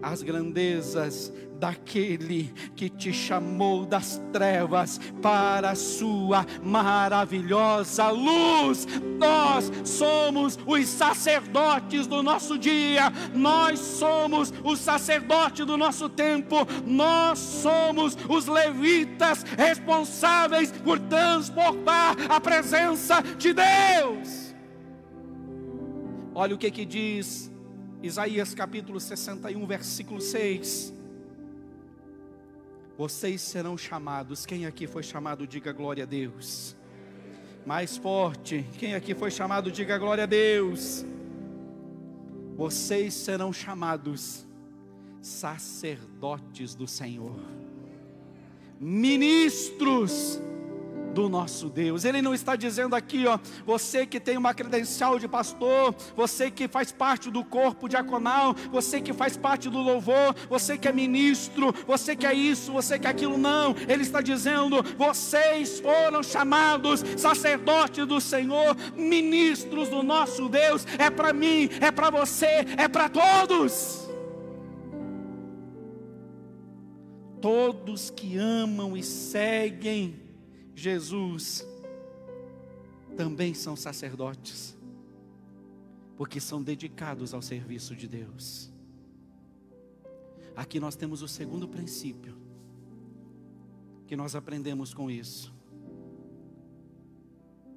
as 0.01 0.23
grandezas 0.23 1.31
daquele 1.61 2.51
que 2.75 2.89
te 2.89 3.13
chamou 3.13 3.85
das 3.85 4.19
trevas 4.33 4.99
para 5.21 5.69
a 5.69 5.75
sua 5.75 6.43
maravilhosa 6.63 8.09
luz. 8.09 8.87
Nós 9.19 9.71
somos 9.85 10.57
os 10.65 10.87
sacerdotes 10.87 12.07
do 12.07 12.23
nosso 12.23 12.57
dia, 12.57 13.13
nós 13.35 13.79
somos 13.79 14.51
os 14.63 14.79
sacerdotes 14.79 15.63
do 15.63 15.77
nosso 15.77 16.09
tempo, 16.09 16.67
nós 16.85 17.37
somos 17.37 18.17
os 18.27 18.47
levitas 18.47 19.43
responsáveis 19.43 20.71
por 20.71 20.97
transportar 20.97 22.15
a 22.27 22.41
presença 22.41 23.21
de 23.37 23.53
Deus. 23.53 24.55
Olha 26.33 26.55
o 26.55 26.57
que 26.57 26.71
que 26.71 26.85
diz 26.85 27.50
Isaías 28.03 28.55
capítulo 28.55 28.99
61, 28.99 29.63
versículo 29.67 30.19
6. 30.19 30.91
Vocês 32.97 33.41
serão 33.41 33.77
chamados. 33.77 34.43
Quem 34.43 34.65
aqui 34.65 34.87
foi 34.87 35.03
chamado, 35.03 35.45
diga 35.45 35.71
glória 35.71 36.03
a 36.03 36.07
Deus. 36.07 36.75
Mais 37.63 37.97
forte. 37.97 38.65
Quem 38.79 38.95
aqui 38.95 39.13
foi 39.13 39.29
chamado, 39.29 39.71
diga 39.71 39.99
glória 39.99 40.23
a 40.23 40.27
Deus. 40.27 41.05
Vocês 42.55 43.13
serão 43.13 43.53
chamados 43.53 44.47
sacerdotes 45.21 46.73
do 46.73 46.87
Senhor, 46.87 47.39
ministros 48.79 50.41
do 51.13 51.29
nosso 51.29 51.69
Deus. 51.69 52.05
Ele 52.05 52.21
não 52.21 52.33
está 52.33 52.55
dizendo 52.55 52.95
aqui, 52.95 53.25
ó, 53.27 53.37
você 53.65 54.05
que 54.05 54.19
tem 54.19 54.37
uma 54.37 54.53
credencial 54.53 55.19
de 55.19 55.27
pastor, 55.27 55.93
você 56.15 56.49
que 56.49 56.67
faz 56.67 56.91
parte 56.91 57.29
do 57.29 57.43
corpo 57.43 57.87
diaconal, 57.87 58.55
você 58.71 59.01
que 59.01 59.13
faz 59.13 59.37
parte 59.37 59.69
do 59.69 59.79
louvor, 59.79 60.35
você 60.49 60.77
que 60.77 60.87
é 60.87 60.91
ministro, 60.91 61.73
você 61.85 62.15
que 62.15 62.25
é 62.25 62.33
isso, 62.33 62.71
você 62.71 62.97
que 62.97 63.07
é 63.07 63.09
aquilo, 63.09 63.37
não. 63.37 63.75
Ele 63.87 64.03
está 64.03 64.21
dizendo: 64.21 64.83
vocês 64.97 65.79
foram 65.79 66.23
chamados 66.23 67.03
sacerdotes 67.17 68.05
do 68.05 68.19
Senhor, 68.19 68.75
ministros 68.95 69.89
do 69.89 70.01
nosso 70.03 70.47
Deus. 70.47 70.85
É 70.97 71.09
para 71.09 71.33
mim, 71.33 71.69
é 71.79 71.91
para 71.91 72.09
você, 72.09 72.65
é 72.77 72.87
para 72.87 73.09
todos. 73.09 74.09
Todos 77.41 78.11
que 78.11 78.37
amam 78.37 78.95
e 78.95 79.01
seguem 79.01 80.20
Jesus 80.81 81.63
também 83.15 83.53
são 83.53 83.75
sacerdotes, 83.75 84.75
porque 86.17 86.39
são 86.39 86.63
dedicados 86.63 87.35
ao 87.35 87.41
serviço 87.41 87.95
de 87.95 88.07
Deus. 88.07 88.73
Aqui 90.55 90.79
nós 90.79 90.95
temos 90.95 91.21
o 91.21 91.27
segundo 91.27 91.67
princípio 91.67 92.35
que 94.07 94.15
nós 94.15 94.33
aprendemos 94.33 94.91
com 94.91 95.11
isso. 95.11 95.53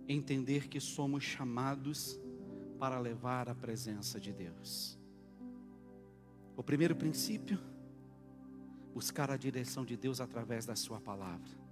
Entender 0.09 0.67
que 0.67 0.81
somos 0.81 1.23
chamados 1.23 2.19
para 2.79 2.99
levar 2.99 3.51
a 3.51 3.55
presença 3.55 4.19
de 4.19 4.33
Deus. 4.33 4.99
O 6.57 6.62
primeiro 6.62 6.97
princípio, 6.97 7.61
buscar 8.95 9.31
a 9.31 9.37
direção 9.37 9.85
de 9.85 9.95
Deus 9.95 10.23
através 10.23 10.64
da 10.64 10.75
Sua 10.75 10.99
palavra. 10.99 11.63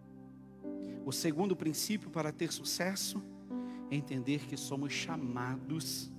O 1.05 1.13
segundo 1.13 1.57
princípio 1.57 2.11
para 2.11 2.33
ter 2.33 2.53
sucesso 2.53 3.23
é 3.91 3.97
entender 3.97 4.47
que 4.47 4.57
somos 4.57 4.93
chamados 4.93 6.11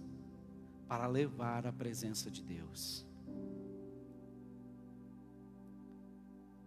para 0.87 1.07
levar 1.07 1.65
a 1.65 1.71
presença 1.71 2.29
de 2.29 2.43
Deus. 2.43 3.05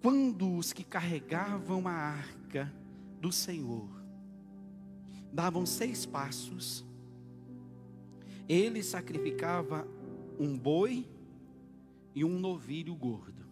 Quando 0.03 0.57
os 0.57 0.73
que 0.73 0.85
carregavam 0.85 1.87
a 1.87 1.93
arca 1.93 2.73
do 3.21 3.31
Senhor 3.31 3.89
davam 5.33 5.67
seis 5.67 6.07
passos, 6.07 6.85
ele 8.49 8.83
sacrificava 8.83 9.87
um 10.39 10.57
boi 10.57 11.07
e 12.15 12.25
um 12.25 12.39
novilho 12.39 12.95
gordo. 12.95 13.45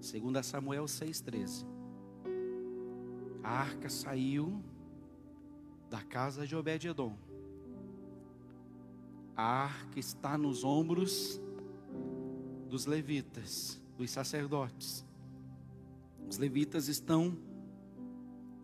Segundo 0.00 0.42
Samuel 0.42 0.84
6,13 0.84 1.73
a 3.44 3.50
arca 3.50 3.90
saiu 3.90 4.64
da 5.90 6.02
casa 6.02 6.46
de 6.46 6.56
Obed-edom. 6.56 7.14
A 9.36 9.64
arca 9.64 10.00
está 10.00 10.38
nos 10.38 10.64
ombros 10.64 11.38
dos 12.70 12.86
levitas, 12.86 13.78
dos 13.98 14.10
sacerdotes. 14.10 15.04
Os 16.26 16.38
levitas 16.38 16.88
estão 16.88 17.36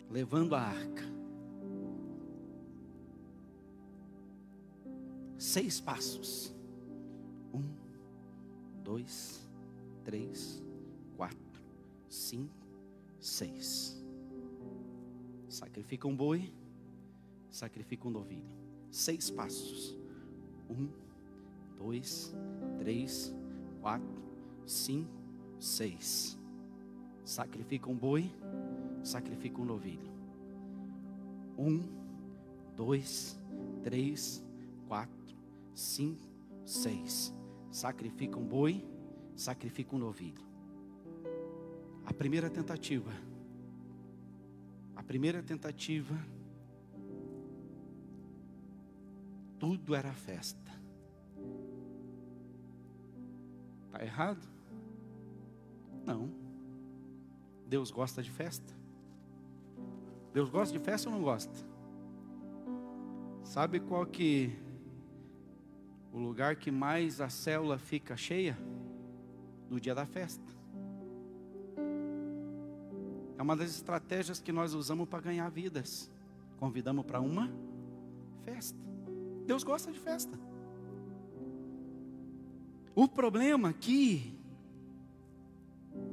levando 0.09 0.55
a 0.55 0.63
arca. 0.63 1.05
Seis 5.37 5.79
passos. 5.79 6.55
Um, 7.53 7.65
dois, 8.83 9.47
três, 10.05 10.63
quatro, 11.17 11.63
cinco, 12.09 12.67
seis. 13.21 14.00
Sacrifica 15.51 16.07
um 16.07 16.15
boi, 16.15 16.49
sacrifica 17.51 18.07
um 18.07 18.11
novilho. 18.13 18.57
Seis 18.89 19.29
passos. 19.31 19.99
Um, 20.71 20.89
dois, 21.77 22.33
três, 22.79 23.35
quatro, 23.81 24.23
cinco, 24.65 25.11
seis. 25.59 26.39
Sacrifica 27.25 27.91
um 27.91 27.97
boi, 27.97 28.31
sacrifica 29.03 29.61
um 29.61 29.65
novilho. 29.65 30.09
Um, 31.59 31.83
dois, 32.77 33.37
três, 33.83 34.45
quatro, 34.87 35.37
cinco, 35.75 36.23
seis. 36.65 37.35
Sacrifica 37.73 38.39
um 38.39 38.47
boi, 38.47 38.85
sacrifica 39.35 39.97
um 39.97 39.99
novilho. 39.99 40.45
A 42.07 42.15
primeira 42.15 42.49
tentativa 42.49 43.11
primeira 45.11 45.43
tentativa, 45.43 46.15
tudo 49.59 49.93
era 49.93 50.13
festa. 50.13 50.71
Está 53.87 54.05
errado? 54.05 54.49
Não. 56.07 56.31
Deus 57.67 57.91
gosta 57.91 58.23
de 58.23 58.31
festa? 58.31 58.73
Deus 60.33 60.49
gosta 60.49 60.79
de 60.79 60.85
festa 60.85 61.11
ou 61.11 61.17
não 61.17 61.25
gosta? 61.25 61.59
Sabe 63.43 63.81
qual 63.81 64.07
que 64.07 64.57
o 66.13 66.21
lugar 66.21 66.55
que 66.55 66.71
mais 66.71 67.21
a 67.21 67.29
célula 67.29 67.79
fica 67.81 68.17
cheia? 68.17 68.57
No 69.69 69.81
dia 69.81 69.93
da 69.93 70.07
festa. 70.07 70.60
É 73.41 73.43
uma 73.43 73.57
das 73.57 73.71
estratégias 73.71 74.39
que 74.39 74.53
nós 74.53 74.75
usamos 74.75 75.09
para 75.09 75.19
ganhar 75.19 75.49
vidas. 75.49 76.11
Convidamos 76.59 77.07
para 77.07 77.23
uma 77.23 77.51
festa. 78.45 78.79
Deus 79.47 79.65
gosta 79.65 79.91
de 79.91 79.99
festa. 79.99 80.39
O 82.95 83.09
problema 83.09 83.71
aqui 83.71 84.39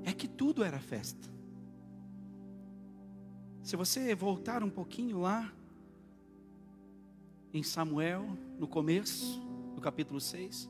é 0.06 0.13
que 0.13 0.26
tudo 0.26 0.63
era 0.63 0.80
festa. 0.80 1.30
Se 3.62 3.76
você 3.76 4.16
voltar 4.16 4.63
um 4.63 4.70
pouquinho 4.70 5.20
lá, 5.20 5.52
em 7.54 7.62
Samuel, 7.62 8.38
no 8.58 8.70
começo 8.70 9.42
do 9.76 9.82
capítulo 9.82 10.22
6, 10.22 10.70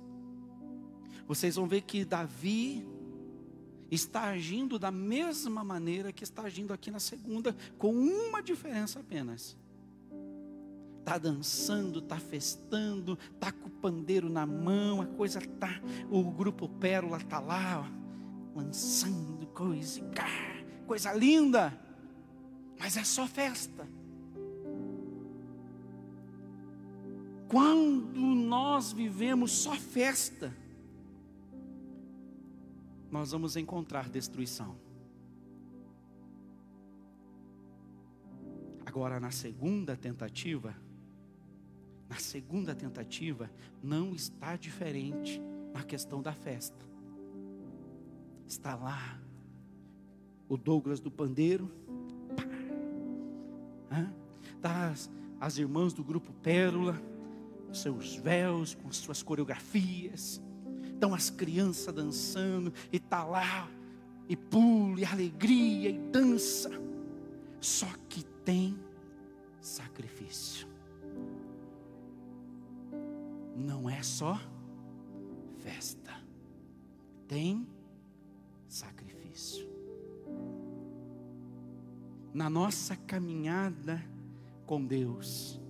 vocês 1.27 1.55
vão 1.55 1.67
ver 1.67 1.81
que 1.81 2.03
Davi 2.03 2.96
está 3.89 4.23
agindo 4.23 4.77
da 4.77 4.91
mesma 4.91 5.63
maneira 5.63 6.11
que 6.11 6.23
está 6.23 6.43
agindo 6.43 6.73
aqui 6.73 6.91
na 6.91 6.99
segunda, 6.99 7.55
com 7.77 7.93
uma 7.93 8.41
diferença 8.41 8.99
apenas. 8.99 9.57
Está 10.99 11.17
dançando, 11.17 11.99
está 11.99 12.19
festando, 12.19 13.17
está 13.33 13.51
com 13.51 13.67
o 13.67 13.71
pandeiro 13.71 14.29
na 14.29 14.45
mão, 14.45 15.01
a 15.01 15.05
coisa 15.05 15.39
tá, 15.39 15.81
o 16.09 16.23
grupo 16.31 16.67
Pérola 16.67 17.17
está 17.17 17.39
lá, 17.39 17.87
ó, 17.87 18.57
lançando 18.57 19.47
coisa, 19.47 20.01
coisa 20.85 21.13
linda, 21.13 21.79
mas 22.77 22.97
é 22.97 23.03
só 23.03 23.25
festa. 23.25 23.87
Quando 27.47 28.19
nós 28.19 28.91
vivemos 28.91 29.51
só 29.51 29.75
festa, 29.75 30.53
nós 33.11 33.31
vamos 33.31 33.55
encontrar 33.55 34.09
destruição. 34.09 34.75
Agora, 38.85 39.19
na 39.19 39.31
segunda 39.31 39.95
tentativa, 39.95 40.75
na 42.09 42.17
segunda 42.17 42.73
tentativa, 42.73 43.49
não 43.83 44.13
está 44.13 44.55
diferente 44.55 45.41
na 45.73 45.83
questão 45.83 46.21
da 46.21 46.33
festa. 46.33 46.85
Está 48.47 48.75
lá 48.75 49.19
o 50.47 50.55
Douglas 50.55 50.99
do 50.99 51.11
pandeiro, 51.11 51.69
tá 54.61 54.87
as, 54.87 55.09
as 55.39 55.57
irmãs 55.57 55.93
do 55.93 56.03
grupo 56.03 56.31
Pérola, 56.41 56.99
seus 57.71 58.15
véus, 58.15 58.73
com 58.73 58.91
suas 58.91 59.21
coreografias, 59.21 60.41
Estão 60.97 61.13
as 61.13 61.29
crianças 61.29 61.93
dançando 61.93 62.73
e 62.91 62.99
tá 62.99 63.23
lá 63.23 63.69
e 64.27 64.35
pula 64.35 64.99
e 64.99 65.05
alegria 65.05 65.91
e 65.91 65.99
dança. 66.09 66.71
Só 67.61 67.85
que 68.09 68.25
tem 68.43 68.75
sacrifício. 69.61 70.67
Não 73.55 73.87
é 73.87 74.01
só 74.01 74.41
festa. 75.59 76.19
Tem 77.27 77.67
sacrifício. 78.67 79.69
Na 82.33 82.49
nossa 82.49 82.95
caminhada 82.95 84.03
com 84.65 84.83
Deus, 84.83 85.61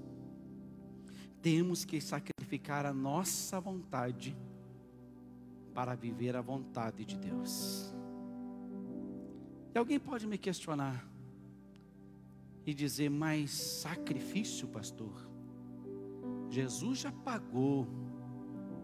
temos 1.42 1.84
que 1.84 2.00
sacrificar 2.00 2.86
a 2.86 2.94
nossa 2.94 3.60
vontade 3.60 4.34
para 5.78 5.94
viver 5.94 6.36
a 6.36 6.42
vontade 6.42 7.06
de 7.06 7.16
Deus. 7.16 7.94
E 9.76 9.78
alguém 9.78 10.00
pode 10.00 10.26
me 10.26 10.36
questionar: 10.36 11.08
e 12.66 12.74
dizer: 12.74 13.12
Mas 13.12 13.52
sacrifício, 13.52 14.68
pastor? 14.70 15.30
Jesus 16.50 16.98
já 16.98 17.12
pagou 17.12 17.88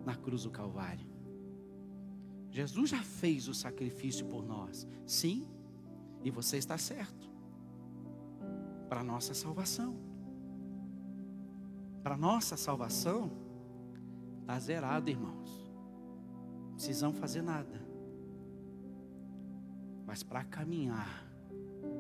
na 0.05 0.15
cruz 0.15 0.43
do 0.43 0.51
Calvário. 0.51 1.07
Jesus 2.51 2.91
já 2.91 3.01
fez 3.01 3.47
o 3.47 3.55
sacrifício 3.55 4.27
por 4.27 4.45
nós. 4.45 4.87
Sim, 5.03 5.47
e 6.23 6.29
você 6.29 6.57
está 6.57 6.77
certo. 6.77 7.27
Para 8.87 9.03
nossa 9.03 9.33
salvação. 9.33 9.97
Para 12.03 12.15
nossa 12.15 12.55
salvação, 12.55 13.31
está 14.41 14.59
zerado, 14.59 15.09
irmãos. 15.09 15.62
Precisamos 16.83 17.17
fazer 17.17 17.41
nada. 17.41 17.81
Mas 20.05 20.21
para 20.21 20.43
caminhar 20.43 21.25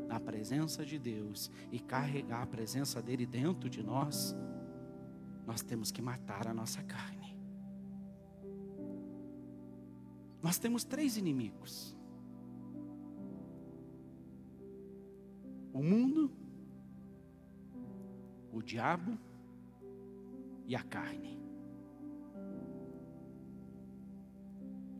na 0.09 0.19
presença 0.19 0.85
de 0.85 0.99
Deus 0.99 1.49
e 1.71 1.79
carregar 1.79 2.41
a 2.41 2.45
presença 2.45 3.01
dele 3.01 3.25
dentro 3.25 3.69
de 3.69 3.81
nós, 3.81 4.35
nós 5.47 5.61
temos 5.61 5.89
que 5.89 6.01
matar 6.01 6.49
a 6.49 6.53
nossa 6.53 6.83
carne. 6.83 7.33
Nós 10.41 10.59
temos 10.59 10.83
três 10.83 11.15
inimigos: 11.15 11.95
o 15.71 15.81
mundo, 15.81 16.29
o 18.51 18.61
diabo 18.61 19.17
e 20.67 20.75
a 20.75 20.83
carne. 20.83 21.42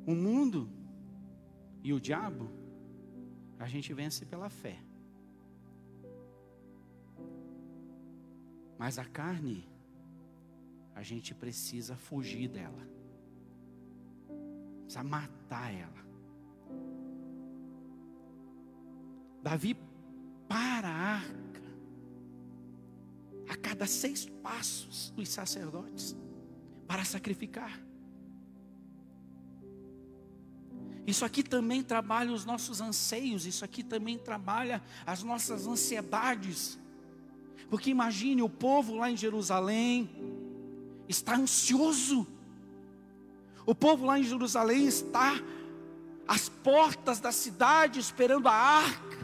O 0.05 0.13
mundo 0.13 0.69
e 1.81 1.93
o 1.93 1.99
diabo, 1.99 2.49
a 3.57 3.67
gente 3.67 3.93
vence 3.93 4.25
pela 4.25 4.49
fé. 4.49 4.77
Mas 8.77 8.99
a 8.99 9.05
carne, 9.05 9.69
a 10.93 11.01
gente 11.01 11.33
precisa 11.33 11.95
fugir 11.95 12.49
dela, 12.49 12.87
precisa 14.81 15.03
matar 15.03 15.73
ela. 15.73 16.03
Davi 19.41 19.75
para 20.47 20.87
a 20.87 21.15
arca, 21.15 21.61
a 23.49 23.55
cada 23.55 23.85
seis 23.85 24.25
passos 24.41 25.11
dos 25.11 25.29
sacerdotes, 25.29 26.15
para 26.87 27.05
sacrificar. 27.05 27.92
Isso 31.05 31.25
aqui 31.25 31.43
também 31.43 31.83
trabalha 31.83 32.31
os 32.31 32.45
nossos 32.45 32.79
anseios, 32.79 33.45
isso 33.45 33.65
aqui 33.65 33.83
também 33.83 34.17
trabalha 34.17 34.81
as 35.05 35.21
nossas 35.21 35.67
ansiedades. 35.67 36.79
Porque 37.69 37.89
imagine 37.89 38.41
o 38.41 38.49
povo 38.49 38.95
lá 38.95 39.11
em 39.11 39.17
Jerusalém, 39.17 40.09
está 41.07 41.35
ansioso. 41.35 42.27
O 43.65 43.75
povo 43.75 44.05
lá 44.05 44.19
em 44.19 44.23
Jerusalém 44.23 44.87
está 44.87 45.33
às 46.27 46.47
portas 46.47 47.19
da 47.19 47.31
cidade 47.31 47.99
esperando 47.99 48.47
a 48.47 48.53
arca. 48.53 49.23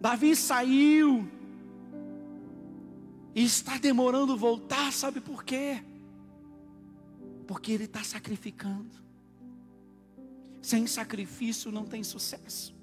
Davi 0.00 0.34
saiu 0.36 1.28
e 3.34 3.44
está 3.44 3.78
demorando 3.78 4.36
voltar, 4.36 4.92
sabe 4.92 5.20
por 5.20 5.44
quê? 5.44 5.82
Porque 7.46 7.72
ele 7.72 7.84
está 7.84 8.02
sacrificando. 8.02 9.07
Sem 10.60 10.86
sacrifício 10.86 11.70
não 11.70 11.84
tem 11.84 12.02
sucesso. 12.02 12.76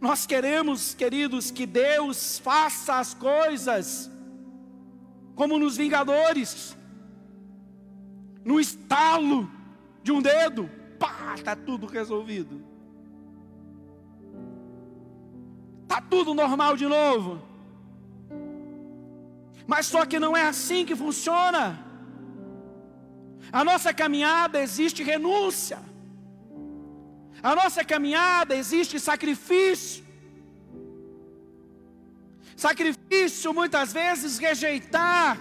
Nós 0.00 0.26
queremos, 0.26 0.94
queridos, 0.94 1.50
que 1.50 1.66
Deus 1.66 2.38
faça 2.38 2.98
as 2.98 3.14
coisas 3.14 4.10
como 5.34 5.58
nos 5.58 5.76
Vingadores, 5.76 6.76
no 8.44 8.58
estalo 8.58 9.50
de 10.02 10.10
um 10.10 10.22
dedo, 10.22 10.68
pá, 10.98 11.34
está 11.36 11.54
tudo 11.54 11.86
resolvido. 11.86 12.64
Está 15.82 16.00
tudo 16.00 16.34
normal 16.34 16.76
de 16.76 16.86
novo. 16.86 17.42
Mas 19.66 19.86
só 19.86 20.06
que 20.06 20.18
não 20.18 20.36
é 20.36 20.42
assim 20.42 20.84
que 20.84 20.96
funciona. 20.96 21.85
A 23.58 23.64
nossa 23.64 23.90
caminhada 24.00 24.60
existe 24.60 25.02
renúncia. 25.02 25.78
A 27.42 27.54
nossa 27.54 27.82
caminhada 27.82 28.54
existe 28.54 29.00
sacrifício. 29.00 30.04
Sacrifício 32.54 33.54
muitas 33.54 33.94
vezes 33.94 34.36
rejeitar 34.36 35.38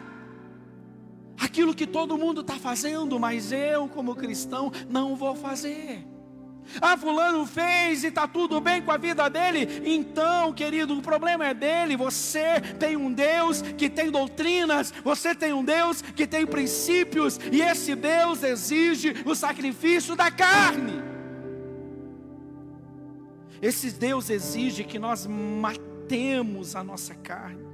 aquilo 1.37 1.75
que 1.75 1.85
todo 1.85 2.17
mundo 2.17 2.39
está 2.39 2.55
fazendo, 2.55 3.19
mas 3.19 3.51
eu, 3.51 3.89
como 3.89 4.15
cristão, 4.15 4.71
não 4.89 5.17
vou 5.17 5.35
fazer. 5.35 6.07
Ah, 6.81 6.97
fulano 6.97 7.45
fez 7.45 8.03
e 8.03 8.07
está 8.07 8.27
tudo 8.27 8.59
bem 8.59 8.81
com 8.81 8.91
a 8.91 8.97
vida 8.97 9.29
dele. 9.29 9.81
Então, 9.85 10.53
querido, 10.53 10.97
o 10.97 11.01
problema 11.01 11.45
é 11.45 11.53
dele. 11.53 11.95
Você 11.97 12.59
tem 12.79 12.97
um 12.97 13.11
Deus 13.11 13.61
que 13.61 13.89
tem 13.89 14.11
doutrinas, 14.11 14.93
você 15.03 15.33
tem 15.33 15.53
um 15.53 15.63
Deus 15.63 16.01
que 16.01 16.27
tem 16.27 16.45
princípios, 16.45 17.39
e 17.51 17.61
esse 17.61 17.95
Deus 17.95 18.43
exige 18.43 19.15
o 19.25 19.35
sacrifício 19.35 20.15
da 20.15 20.29
carne. 20.31 21.03
Esse 23.61 23.91
Deus 23.91 24.29
exige 24.29 24.83
que 24.83 24.99
nós 24.99 25.25
matemos 25.25 26.75
a 26.75 26.83
nossa 26.83 27.15
carne. 27.15 27.65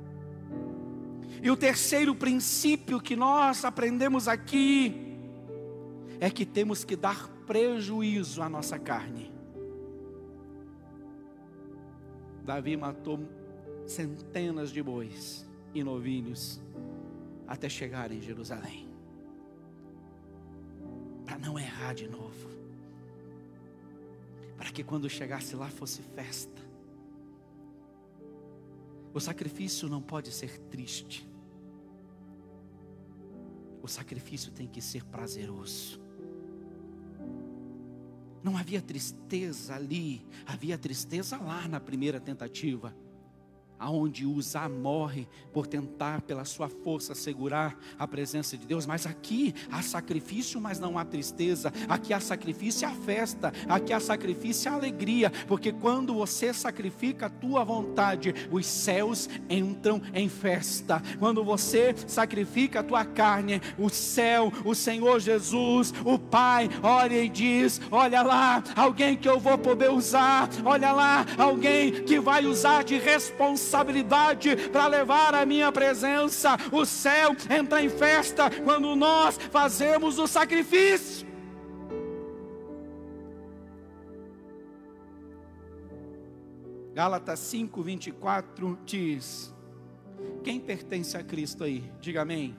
E 1.41 1.49
o 1.49 1.57
terceiro 1.57 2.13
princípio 2.13 3.01
que 3.01 3.15
nós 3.15 3.65
aprendemos 3.65 4.27
aqui 4.27 5.17
é 6.19 6.29
que 6.29 6.45
temos 6.45 6.83
que 6.83 6.95
dar 6.95 7.27
prejuízo 7.51 8.41
à 8.41 8.47
nossa 8.47 8.79
carne. 8.79 9.29
Davi 12.45 12.77
matou 12.77 13.19
centenas 13.85 14.71
de 14.71 14.81
bois 14.81 15.45
e 15.73 15.83
novilhos 15.83 16.61
até 17.45 17.67
chegar 17.67 18.09
em 18.09 18.21
Jerusalém. 18.21 18.87
Para 21.25 21.37
não 21.39 21.59
errar 21.59 21.93
de 21.93 22.07
novo. 22.07 22.47
Para 24.55 24.71
que 24.71 24.81
quando 24.81 25.09
chegasse 25.09 25.53
lá 25.53 25.67
fosse 25.67 26.01
festa. 26.01 26.61
O 29.13 29.19
sacrifício 29.19 29.89
não 29.89 30.01
pode 30.01 30.31
ser 30.31 30.57
triste. 30.69 31.29
O 33.83 33.89
sacrifício 33.89 34.53
tem 34.53 34.69
que 34.69 34.81
ser 34.81 35.03
prazeroso. 35.03 36.00
Não 38.43 38.57
havia 38.57 38.81
tristeza 38.81 39.75
ali, 39.75 40.25
havia 40.45 40.77
tristeza 40.77 41.37
lá 41.37 41.67
na 41.67 41.79
primeira 41.79 42.19
tentativa 42.19 42.93
aonde 43.81 44.27
Uzá 44.27 44.69
morre 44.69 45.27
por 45.51 45.65
tentar 45.65 46.21
pela 46.21 46.45
sua 46.45 46.69
força 46.69 47.15
segurar 47.15 47.75
a 47.97 48.07
presença 48.07 48.55
de 48.55 48.67
Deus, 48.67 48.85
mas 48.85 49.07
aqui 49.07 49.55
há 49.71 49.81
sacrifício, 49.81 50.61
mas 50.61 50.79
não 50.79 50.99
há 50.99 51.03
tristeza. 51.03 51.73
Aqui 51.89 52.13
há 52.13 52.19
sacrifício 52.19 52.83
e 52.83 52.85
há 52.85 52.93
festa. 52.93 53.51
Aqui 53.67 53.91
há 53.91 53.99
sacrifício 53.99 54.71
e 54.71 54.73
alegria, 54.73 55.31
porque 55.47 55.71
quando 55.71 56.13
você 56.13 56.53
sacrifica 56.53 57.25
a 57.25 57.29
tua 57.29 57.63
vontade, 57.63 58.35
os 58.51 58.67
céus 58.67 59.27
entram 59.49 59.99
em 60.13 60.29
festa. 60.29 61.01
Quando 61.17 61.43
você 61.43 61.95
sacrifica 62.05 62.81
a 62.81 62.83
tua 62.83 63.03
carne, 63.03 63.59
o 63.79 63.89
céu, 63.89 64.53
o 64.63 64.75
Senhor 64.75 65.19
Jesus, 65.19 65.91
o 66.05 66.19
Pai, 66.19 66.69
olha 66.83 67.23
e 67.23 67.27
diz: 67.27 67.81
"Olha 67.89 68.21
lá, 68.21 68.63
alguém 68.75 69.17
que 69.17 69.27
eu 69.27 69.39
vou 69.39 69.57
poder 69.57 69.89
usar. 69.89 70.47
Olha 70.63 70.91
lá, 70.91 71.25
alguém 71.35 72.03
que 72.03 72.19
vai 72.19 72.45
usar 72.45 72.83
de 72.83 72.99
responsabilidade 72.99 73.70
responsabilidade 73.71 74.69
para 74.69 74.87
levar 74.87 75.33
a 75.33 75.45
minha 75.45 75.71
presença. 75.71 76.57
O 76.71 76.85
céu 76.85 77.35
entra 77.49 77.81
em 77.81 77.89
festa 77.89 78.49
quando 78.63 78.95
nós 78.95 79.37
fazemos 79.37 80.19
o 80.19 80.27
sacrifício. 80.27 81.27
Gálatas 86.93 87.39
5, 87.39 87.81
24 87.81 88.77
diz: 88.85 89.55
Quem 90.43 90.59
pertence 90.59 91.15
a 91.15 91.23
Cristo 91.23 91.63
aí? 91.63 91.89
Diga 92.01 92.23
amém. 92.23 92.55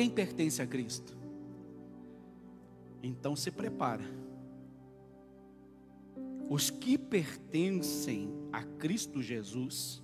Quem 0.00 0.08
pertence 0.08 0.62
a 0.62 0.66
Cristo? 0.66 1.14
Então 3.02 3.36
se 3.36 3.50
prepara. 3.50 4.02
Os 6.48 6.70
que 6.70 6.96
pertencem 6.96 8.32
a 8.50 8.62
Cristo 8.62 9.20
Jesus 9.20 10.02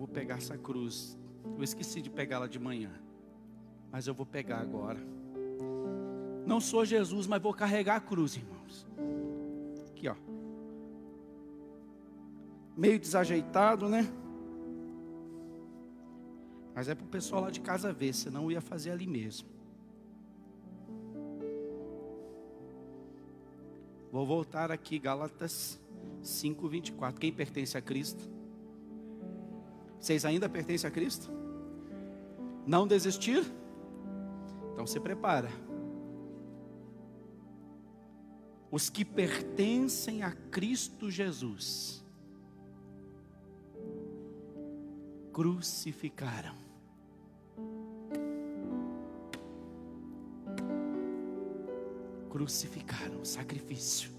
vou 0.00 0.08
pegar 0.08 0.36
essa 0.36 0.56
cruz. 0.56 1.18
Eu 1.56 1.62
esqueci 1.62 2.02
de 2.02 2.08
pegá-la 2.08 2.46
de 2.46 2.58
manhã, 2.58 2.90
mas 3.90 4.06
eu 4.06 4.12
vou 4.14 4.26
pegar 4.26 4.58
agora. 4.58 5.00
Não 6.46 6.58
sou 6.58 6.86
Jesus, 6.86 7.26
mas 7.26 7.42
vou 7.42 7.52
carregar 7.52 7.96
a 7.96 8.00
cruz, 8.00 8.36
irmãos. 8.36 8.86
Aqui, 9.90 10.08
ó. 10.08 10.16
Meio 12.76 12.98
desajeitado, 12.98 13.88
né? 13.88 14.06
Mas 16.80 16.88
é 16.88 16.94
para 16.94 17.04
o 17.04 17.08
pessoal 17.08 17.42
lá 17.42 17.50
de 17.50 17.60
casa 17.60 17.92
ver, 17.92 18.14
senão 18.14 18.44
eu 18.44 18.52
ia 18.52 18.60
fazer 18.62 18.90
ali 18.90 19.06
mesmo. 19.06 19.46
Vou 24.10 24.24
voltar 24.24 24.70
aqui, 24.70 24.98
Gálatas 24.98 25.78
5:24. 26.22 27.20
Quem 27.20 27.30
pertence 27.30 27.76
a 27.76 27.82
Cristo? 27.82 28.26
Vocês 30.00 30.24
ainda 30.24 30.48
pertencem 30.48 30.88
a 30.88 30.90
Cristo? 30.90 31.30
Não 32.66 32.86
desistir? 32.86 33.44
Então 34.72 34.86
se 34.86 34.98
prepara. 34.98 35.50
Os 38.70 38.88
que 38.88 39.04
pertencem 39.04 40.22
a 40.22 40.32
Cristo 40.32 41.10
Jesus 41.10 42.02
crucificaram. 45.30 46.69
Crucificaram 52.40 53.20
o 53.20 53.26
sacrifício. 53.26 54.10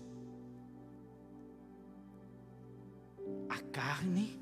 A 3.49 3.57
carne 3.71 4.39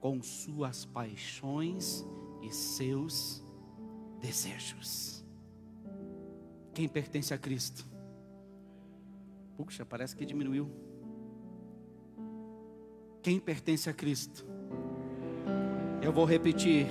com 0.00 0.20
suas 0.20 0.84
paixões 0.84 2.04
e 2.42 2.50
seus 2.50 3.40
desejos. 4.20 5.24
Quem 6.74 6.88
pertence 6.88 7.32
a 7.32 7.38
Cristo? 7.38 7.86
Puxa, 9.56 9.86
parece 9.86 10.16
que 10.16 10.26
diminuiu. 10.26 10.68
Quem 13.22 13.38
pertence 13.38 13.88
a 13.88 13.92
Cristo? 13.94 14.44
Eu 16.02 16.12
vou 16.12 16.24
repetir. 16.24 16.88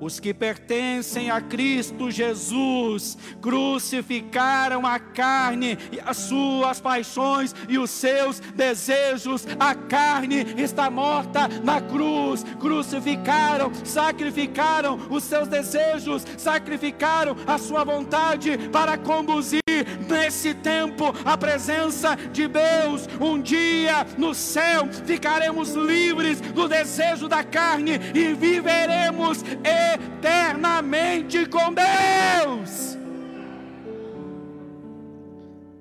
Os 0.00 0.20
que 0.20 0.34
pertencem 0.34 1.30
a 1.30 1.40
Cristo 1.40 2.10
Jesus 2.10 3.16
crucificaram 3.40 4.86
a 4.86 4.98
carne 4.98 5.78
e 5.90 6.00
as 6.00 6.16
suas 6.18 6.80
paixões 6.80 7.54
e 7.68 7.78
os 7.78 7.90
seus 7.90 8.40
desejos. 8.40 9.46
A 9.58 9.74
carne 9.74 10.54
está 10.58 10.90
morta 10.90 11.48
na 11.64 11.80
cruz. 11.80 12.44
Crucificaram, 12.60 13.72
sacrificaram 13.84 14.98
os 15.10 15.24
seus 15.24 15.48
desejos, 15.48 16.24
sacrificaram 16.36 17.36
a 17.46 17.58
sua 17.58 17.84
vontade 17.84 18.58
para 18.70 18.98
conduzir 18.98 19.65
nesse 20.08 20.54
tempo 20.54 21.12
a 21.24 21.36
presença 21.36 22.16
de 22.32 22.48
Deus. 22.48 23.08
Um 23.20 23.40
dia 23.40 24.04
no 24.16 24.34
céu 24.34 24.86
ficaremos 25.04 25.74
livres 25.74 26.40
do 26.40 26.68
desejo 26.68 27.28
da 27.28 27.42
carne 27.44 27.92
e 28.14 28.34
viveremos 28.34 29.42
eternamente 29.64 31.46
com 31.46 31.72
Deus. 31.72 32.96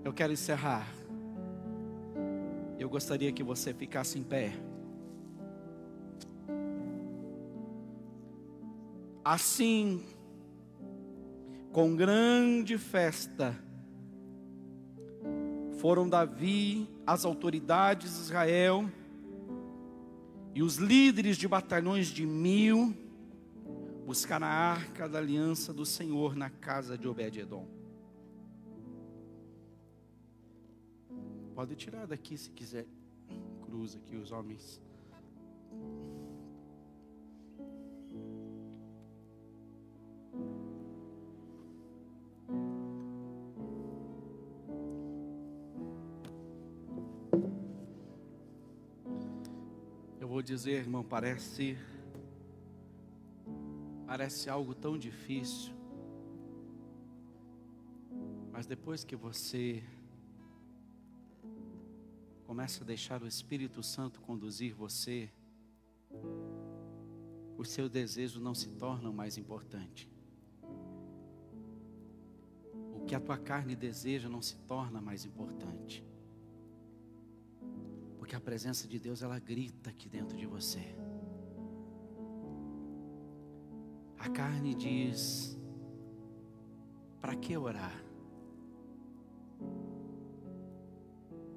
Eu 0.04 0.14
quero 0.14 0.34
encerrar. 0.34 0.88
Eu 2.78 2.90
gostaria 2.90 3.32
que 3.32 3.44
você 3.44 3.74
ficasse 3.74 4.20
em 4.20 4.24
pé. 4.24 4.54
Assim, 9.24 10.04
com 11.72 11.96
grande 11.96 12.78
festa, 12.78 13.58
foram 15.78 16.08
Davi, 16.08 16.88
as 17.06 17.26
autoridades 17.26 18.16
de 18.16 18.22
Israel 18.22 18.90
e 20.54 20.64
os 20.64 20.78
líderes 20.78 21.38
de 21.38 21.48
batalhões 21.48 22.08
de 22.08 22.26
mil 22.26 22.96
buscar 24.06 24.42
a 24.44 24.48
arca 24.48 25.10
da 25.10 25.18
aliança 25.18 25.74
do 25.74 25.86
Senhor 25.86 26.36
na 26.36 26.50
casa 26.50 26.98
de 26.98 27.08
Obed-edom. 27.08 27.68
Pode 31.56 31.76
tirar 31.76 32.06
daqui 32.06 32.38
se 32.38 32.50
quiser. 32.52 32.86
Cruza 33.64 33.98
aqui 33.98 34.16
os 34.16 34.32
homens. 34.32 34.82
Dizer, 50.42 50.80
irmão, 50.80 51.04
parece 51.04 51.78
parece 54.06 54.50
algo 54.50 54.74
tão 54.74 54.98
difícil. 54.98 55.74
Mas 58.52 58.66
depois 58.66 59.04
que 59.04 59.16
você 59.16 59.84
começa 62.46 62.84
a 62.84 62.88
deixar 62.88 63.22
o 63.22 63.28
Espírito 63.28 63.84
Santo 63.84 64.22
conduzir 64.22 64.74
você, 64.74 65.30
o 67.58 67.66
seu 67.66 67.90
desejo 67.90 68.40
não 68.40 68.56
se 68.56 68.70
torna 68.70 69.12
mais 69.12 69.38
importante. 69.38 70.10
O 72.94 73.06
que 73.06 73.16
a 73.16 73.20
tua 73.20 73.38
carne 73.38 73.76
deseja 73.76 74.30
não 74.30 74.42
se 74.42 74.56
torna 74.60 75.02
mais 75.02 75.26
importante. 75.26 76.04
Porque 78.26 78.36
a 78.36 78.42
presença 78.42 78.88
de 78.88 78.98
Deus 78.98 79.22
ela 79.22 79.38
grita 79.38 79.92
aqui 79.92 80.10
dentro 80.10 80.36
de 80.36 80.48
você. 80.48 80.84
A 84.18 84.28
carne 84.28 84.74
diz: 84.74 85.56
para 87.22 87.36
que 87.36 87.56
orar? 87.56 88.04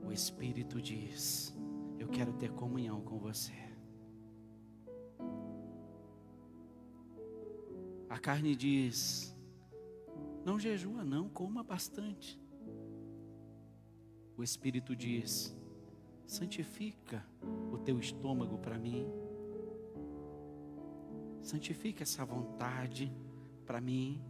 O 0.04 0.12
Espírito 0.12 0.78
diz: 0.82 1.56
eu 1.98 2.06
quero 2.06 2.34
ter 2.34 2.52
comunhão 2.52 3.00
com 3.00 3.18
você. 3.18 3.56
A 8.10 8.18
carne 8.18 8.54
diz: 8.54 9.34
não 10.44 10.60
jejua, 10.60 11.02
não, 11.02 11.30
coma 11.30 11.62
bastante. 11.62 12.38
O 14.36 14.42
Espírito 14.42 14.94
diz: 14.94 15.57
santifica 16.29 17.24
o 17.72 17.79
teu 17.79 17.99
estômago 17.99 18.59
para 18.59 18.79
mim. 18.79 19.11
Santifica 21.41 22.03
essa 22.03 22.22
vontade 22.24 23.11
para 23.64 23.81
mim. 23.81 24.20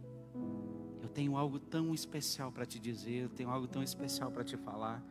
Eu 1.01 1.09
tenho 1.09 1.35
algo 1.35 1.59
tão 1.59 1.93
especial 1.93 2.51
para 2.53 2.65
te 2.65 2.79
dizer, 2.79 3.23
eu 3.23 3.29
tenho 3.29 3.49
algo 3.49 3.67
tão 3.67 3.83
especial 3.83 4.31
para 4.31 4.45
te 4.45 4.55
falar. 4.55 5.03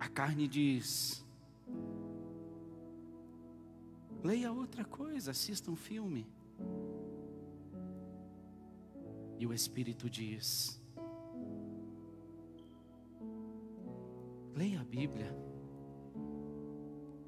A 0.00 0.08
carne 0.08 0.48
diz: 0.48 1.24
leia 4.24 4.50
outra 4.50 4.84
coisa, 4.84 5.30
assista 5.30 5.70
um 5.70 5.76
filme. 5.76 6.26
E 9.38 9.46
o 9.46 9.54
Espírito 9.54 10.10
diz: 10.10 10.82
Leia 14.58 14.80
a 14.80 14.84
Bíblia. 14.84 15.32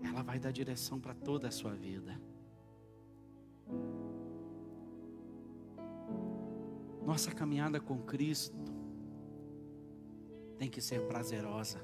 Ela 0.02 0.20
vai 0.20 0.36
dar 0.40 0.50
direção 0.50 0.98
para 0.98 1.14
toda 1.14 1.46
a 1.46 1.50
sua 1.52 1.72
vida. 1.72 2.20
Nossa 7.06 7.30
caminhada 7.30 7.78
com 7.78 8.02
Cristo 8.02 8.58
tem 10.58 10.68
que 10.68 10.80
ser 10.80 11.06
prazerosa. 11.06 11.78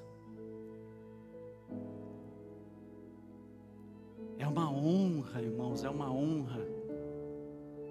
É 4.38 4.48
uma 4.48 4.68
honra, 4.68 5.40
irmãos, 5.40 5.84
é 5.84 5.88
uma 5.88 6.10
honra 6.10 6.66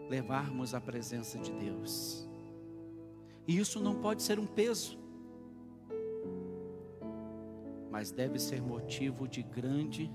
levarmos 0.10 0.74
a 0.74 0.82
presença 0.82 1.40
de 1.40 1.54
Deus. 1.54 2.28
E 3.48 3.58
isso 3.58 3.80
não 3.80 3.96
pode 4.02 4.24
ser 4.24 4.40
um 4.40 4.46
peso 4.46 5.05
mas 7.96 8.12
deve 8.12 8.38
ser 8.38 8.62
motivo 8.62 9.26
de 9.26 9.42
grande 9.42 10.12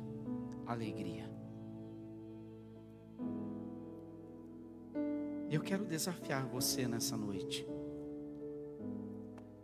alegria. 0.66 1.24
Eu 5.50 5.62
quero 5.62 5.86
desafiar 5.86 6.46
você 6.46 6.86
nessa 6.86 7.16
noite. 7.16 7.66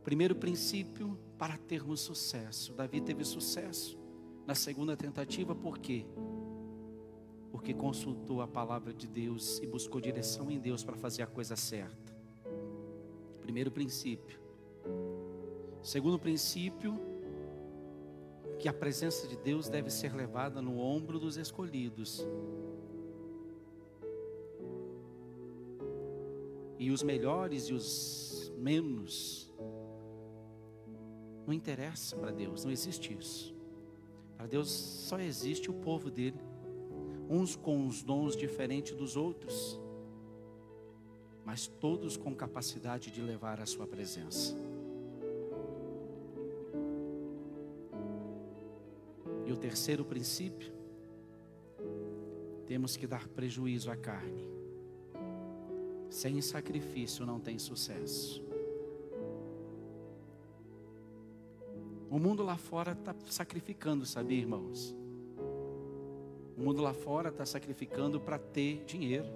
Primeiro 0.03 0.35
princípio 0.35 1.19
para 1.37 1.59
termos 1.59 2.01
sucesso. 2.01 2.73
Davi 2.73 3.03
teve 3.03 3.23
sucesso 3.23 3.99
Na 4.47 4.55
segunda 4.55 4.97
tentativa, 4.97 5.55
por 5.55 5.77
quê? 5.79 6.07
Porque 7.51 7.75
consultou 7.75 8.41
a 8.41 8.49
palavra 8.49 8.95
de 8.95 9.07
Deus 9.07 9.59
e 9.59 9.67
buscou 9.67 10.01
direção 10.01 10.51
em 10.51 10.59
Deus 10.59 10.83
para 10.83 10.97
fazer 10.97 11.23
a 11.23 11.27
coisa 11.27 11.55
certa. 11.55 12.17
Primeiro 13.43 13.71
princípio. 13.71 14.41
Segundo 15.83 16.19
princípio, 16.19 17.16
que 18.67 18.71
a 18.71 18.73
presença 18.73 19.29
de 19.29 19.37
Deus 19.37 19.69
deve 19.69 19.89
ser 19.91 20.13
levada 20.13 20.61
no 20.61 20.81
ombro 20.81 21.21
dos 21.21 21.37
escolhidos. 21.37 22.27
E 26.77 26.91
os 26.91 27.01
melhores 27.01 27.69
e 27.69 27.73
os 27.73 28.53
menos 28.59 29.55
não 31.47 31.55
interessa 31.55 32.17
para 32.17 32.33
Deus, 32.33 32.65
não 32.65 32.73
existe 32.73 33.17
isso. 33.17 33.55
Para 34.37 34.49
Deus 34.49 34.69
só 34.69 35.21
existe 35.21 35.71
o 35.71 35.75
povo 35.75 36.11
dele, 36.11 36.41
uns 37.31 37.55
com 37.55 37.87
os 37.87 38.03
dons 38.03 38.35
diferentes 38.35 38.97
dos 38.97 39.17
outros, 39.17 39.81
mas 41.45 41.69
todos 41.69 42.17
com 42.17 42.35
capacidade 42.35 43.13
de 43.13 43.23
levar 43.23 43.61
a 43.61 43.67
sua 43.67 43.87
presença. 43.87 44.57
O 49.57 49.59
terceiro 49.59 50.05
princípio, 50.05 50.71
temos 52.67 52.95
que 52.95 53.07
dar 53.07 53.27
prejuízo 53.27 53.91
à 53.91 53.97
carne. 53.97 54.47
Sem 56.11 56.41
sacrifício 56.43 57.25
não 57.25 57.41
tem 57.41 57.59
sucesso. 57.59 58.45
O 62.11 62.19
mundo 62.19 62.43
lá 62.43 62.57
fora 62.57 62.93
está 62.93 63.15
sacrificando, 63.27 64.05
sabia, 64.05 64.39
irmãos? 64.39 64.95
O 66.57 66.61
mundo 66.61 66.83
lá 66.83 66.93
fora 66.93 67.31
está 67.31 67.47
sacrificando 67.47 68.21
para 68.21 68.39
ter 68.39 68.85
dinheiro. 68.85 69.27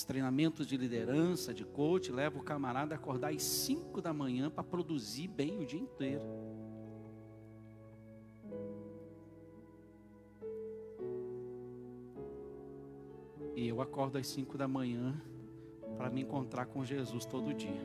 Os 0.00 0.04
treinamentos 0.04 0.66
de 0.66 0.78
liderança, 0.78 1.52
de 1.52 1.62
coach, 1.62 2.10
levam 2.10 2.40
o 2.40 2.42
camarada 2.42 2.94
a 2.94 2.96
acordar 2.96 3.34
às 3.34 3.42
5 3.42 4.00
da 4.00 4.14
manhã 4.14 4.50
para 4.50 4.64
produzir 4.64 5.28
bem 5.28 5.58
o 5.58 5.66
dia 5.66 5.78
inteiro. 5.78 6.24
E 13.54 13.68
eu 13.68 13.82
acordo 13.82 14.16
às 14.16 14.26
5 14.28 14.56
da 14.56 14.66
manhã 14.66 15.20
para 15.98 16.08
me 16.08 16.22
encontrar 16.22 16.64
com 16.64 16.82
Jesus 16.82 17.26
todo 17.26 17.52
dia. 17.52 17.82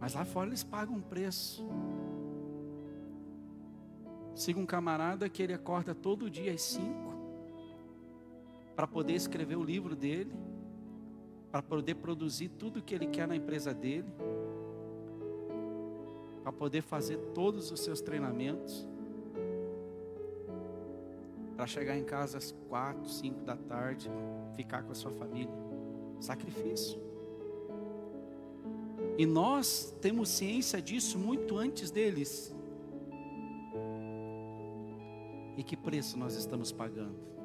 Mas 0.00 0.14
lá 0.14 0.24
fora 0.24 0.48
eles 0.48 0.64
pagam 0.64 0.96
um 0.96 1.00
preço. 1.00 1.64
Siga 4.34 4.58
um 4.58 4.66
camarada 4.66 5.28
que 5.28 5.40
ele 5.40 5.52
acorda 5.52 5.94
todo 5.94 6.28
dia 6.28 6.52
às 6.52 6.62
cinco 6.62 7.09
para 8.80 8.86
poder 8.86 9.12
escrever 9.12 9.56
o 9.56 9.62
livro 9.62 9.94
dele, 9.94 10.32
para 11.52 11.60
poder 11.60 11.96
produzir 11.96 12.48
tudo 12.48 12.80
que 12.80 12.94
ele 12.94 13.06
quer 13.08 13.28
na 13.28 13.36
empresa 13.36 13.74
dele, 13.74 14.10
para 16.42 16.50
poder 16.50 16.80
fazer 16.80 17.18
todos 17.34 17.70
os 17.70 17.80
seus 17.80 18.00
treinamentos, 18.00 18.88
para 21.54 21.66
chegar 21.66 21.94
em 21.94 22.04
casa 22.04 22.38
às 22.38 22.52
quatro, 22.70 23.06
cinco 23.06 23.42
da 23.44 23.54
tarde, 23.54 24.10
ficar 24.56 24.82
com 24.82 24.92
a 24.92 24.94
sua 24.94 25.10
família. 25.10 25.52
Sacrifício. 26.18 26.98
E 29.18 29.26
nós 29.26 29.94
temos 30.00 30.30
ciência 30.30 30.80
disso 30.80 31.18
muito 31.18 31.58
antes 31.58 31.90
deles. 31.90 32.56
E 35.58 35.62
que 35.62 35.76
preço 35.76 36.18
nós 36.18 36.34
estamos 36.34 36.72
pagando? 36.72 37.39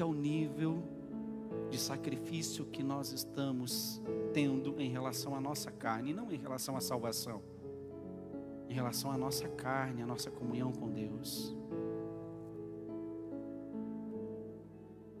Que 0.00 0.02
é 0.02 0.06
o 0.06 0.14
nível 0.14 0.82
de 1.68 1.78
sacrifício 1.78 2.64
que 2.64 2.82
nós 2.82 3.12
estamos 3.12 4.00
tendo 4.32 4.80
em 4.80 4.88
relação 4.88 5.34
à 5.34 5.40
nossa 5.42 5.70
carne, 5.70 6.14
não 6.14 6.32
em 6.32 6.38
relação 6.38 6.74
à 6.74 6.80
salvação, 6.80 7.42
em 8.66 8.72
relação 8.72 9.12
à 9.12 9.18
nossa 9.18 9.46
carne, 9.46 10.00
à 10.00 10.06
nossa 10.06 10.30
comunhão 10.30 10.72
com 10.72 10.90
Deus. 10.90 11.54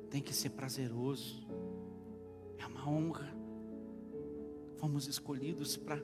Tem 0.08 0.22
que 0.22 0.32
ser 0.32 0.48
prazeroso 0.48 1.46
uma 2.66 2.88
honra. 2.88 3.36
Fomos 4.78 5.06
escolhidos 5.06 5.76
para 5.76 6.00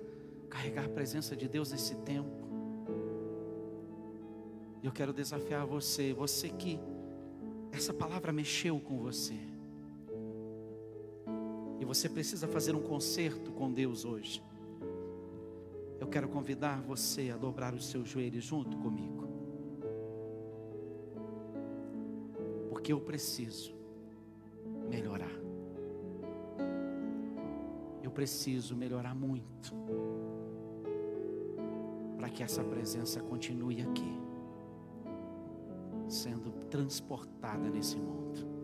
carregar 0.51 0.85
a 0.85 0.89
presença 0.91 1.35
de 1.35 1.49
Deus 1.49 1.72
nesse 1.72 1.95
tempo. 2.03 2.47
Eu 4.83 4.93
quero 4.93 5.14
desafiar 5.14 5.64
você, 5.64 6.12
você 6.12 6.51
que 6.51 6.79
essa 7.77 7.93
palavra 7.93 8.33
mexeu 8.33 8.81
com 8.81 8.99
você. 8.99 9.39
E 11.79 11.85
você 11.85 12.09
precisa 12.09 12.49
fazer 12.49 12.74
um 12.74 12.83
concerto 12.83 13.53
com 13.53 13.70
Deus 13.70 14.05
hoje. 14.05 14.43
Eu 16.01 16.07
quero 16.07 16.29
convidar 16.29 16.81
você 16.83 17.31
a 17.31 17.37
dobrar 17.37 17.74
os 17.74 17.87
seus 17.87 18.09
joelhos 18.09 18.45
junto 18.45 18.77
comigo. 18.79 19.29
Porque 22.70 22.93
eu 22.93 23.01
preciso 23.01 23.74
melhorar 24.89 25.47
preciso 28.16 28.74
melhorar 28.74 29.14
muito 29.14 29.74
para 32.16 32.31
que 32.31 32.43
essa 32.43 32.64
presença 32.64 33.20
continue 33.20 33.83
aqui, 33.83 34.18
transportada 36.77 37.70
nesse 37.70 37.97
mundo. 37.97 38.55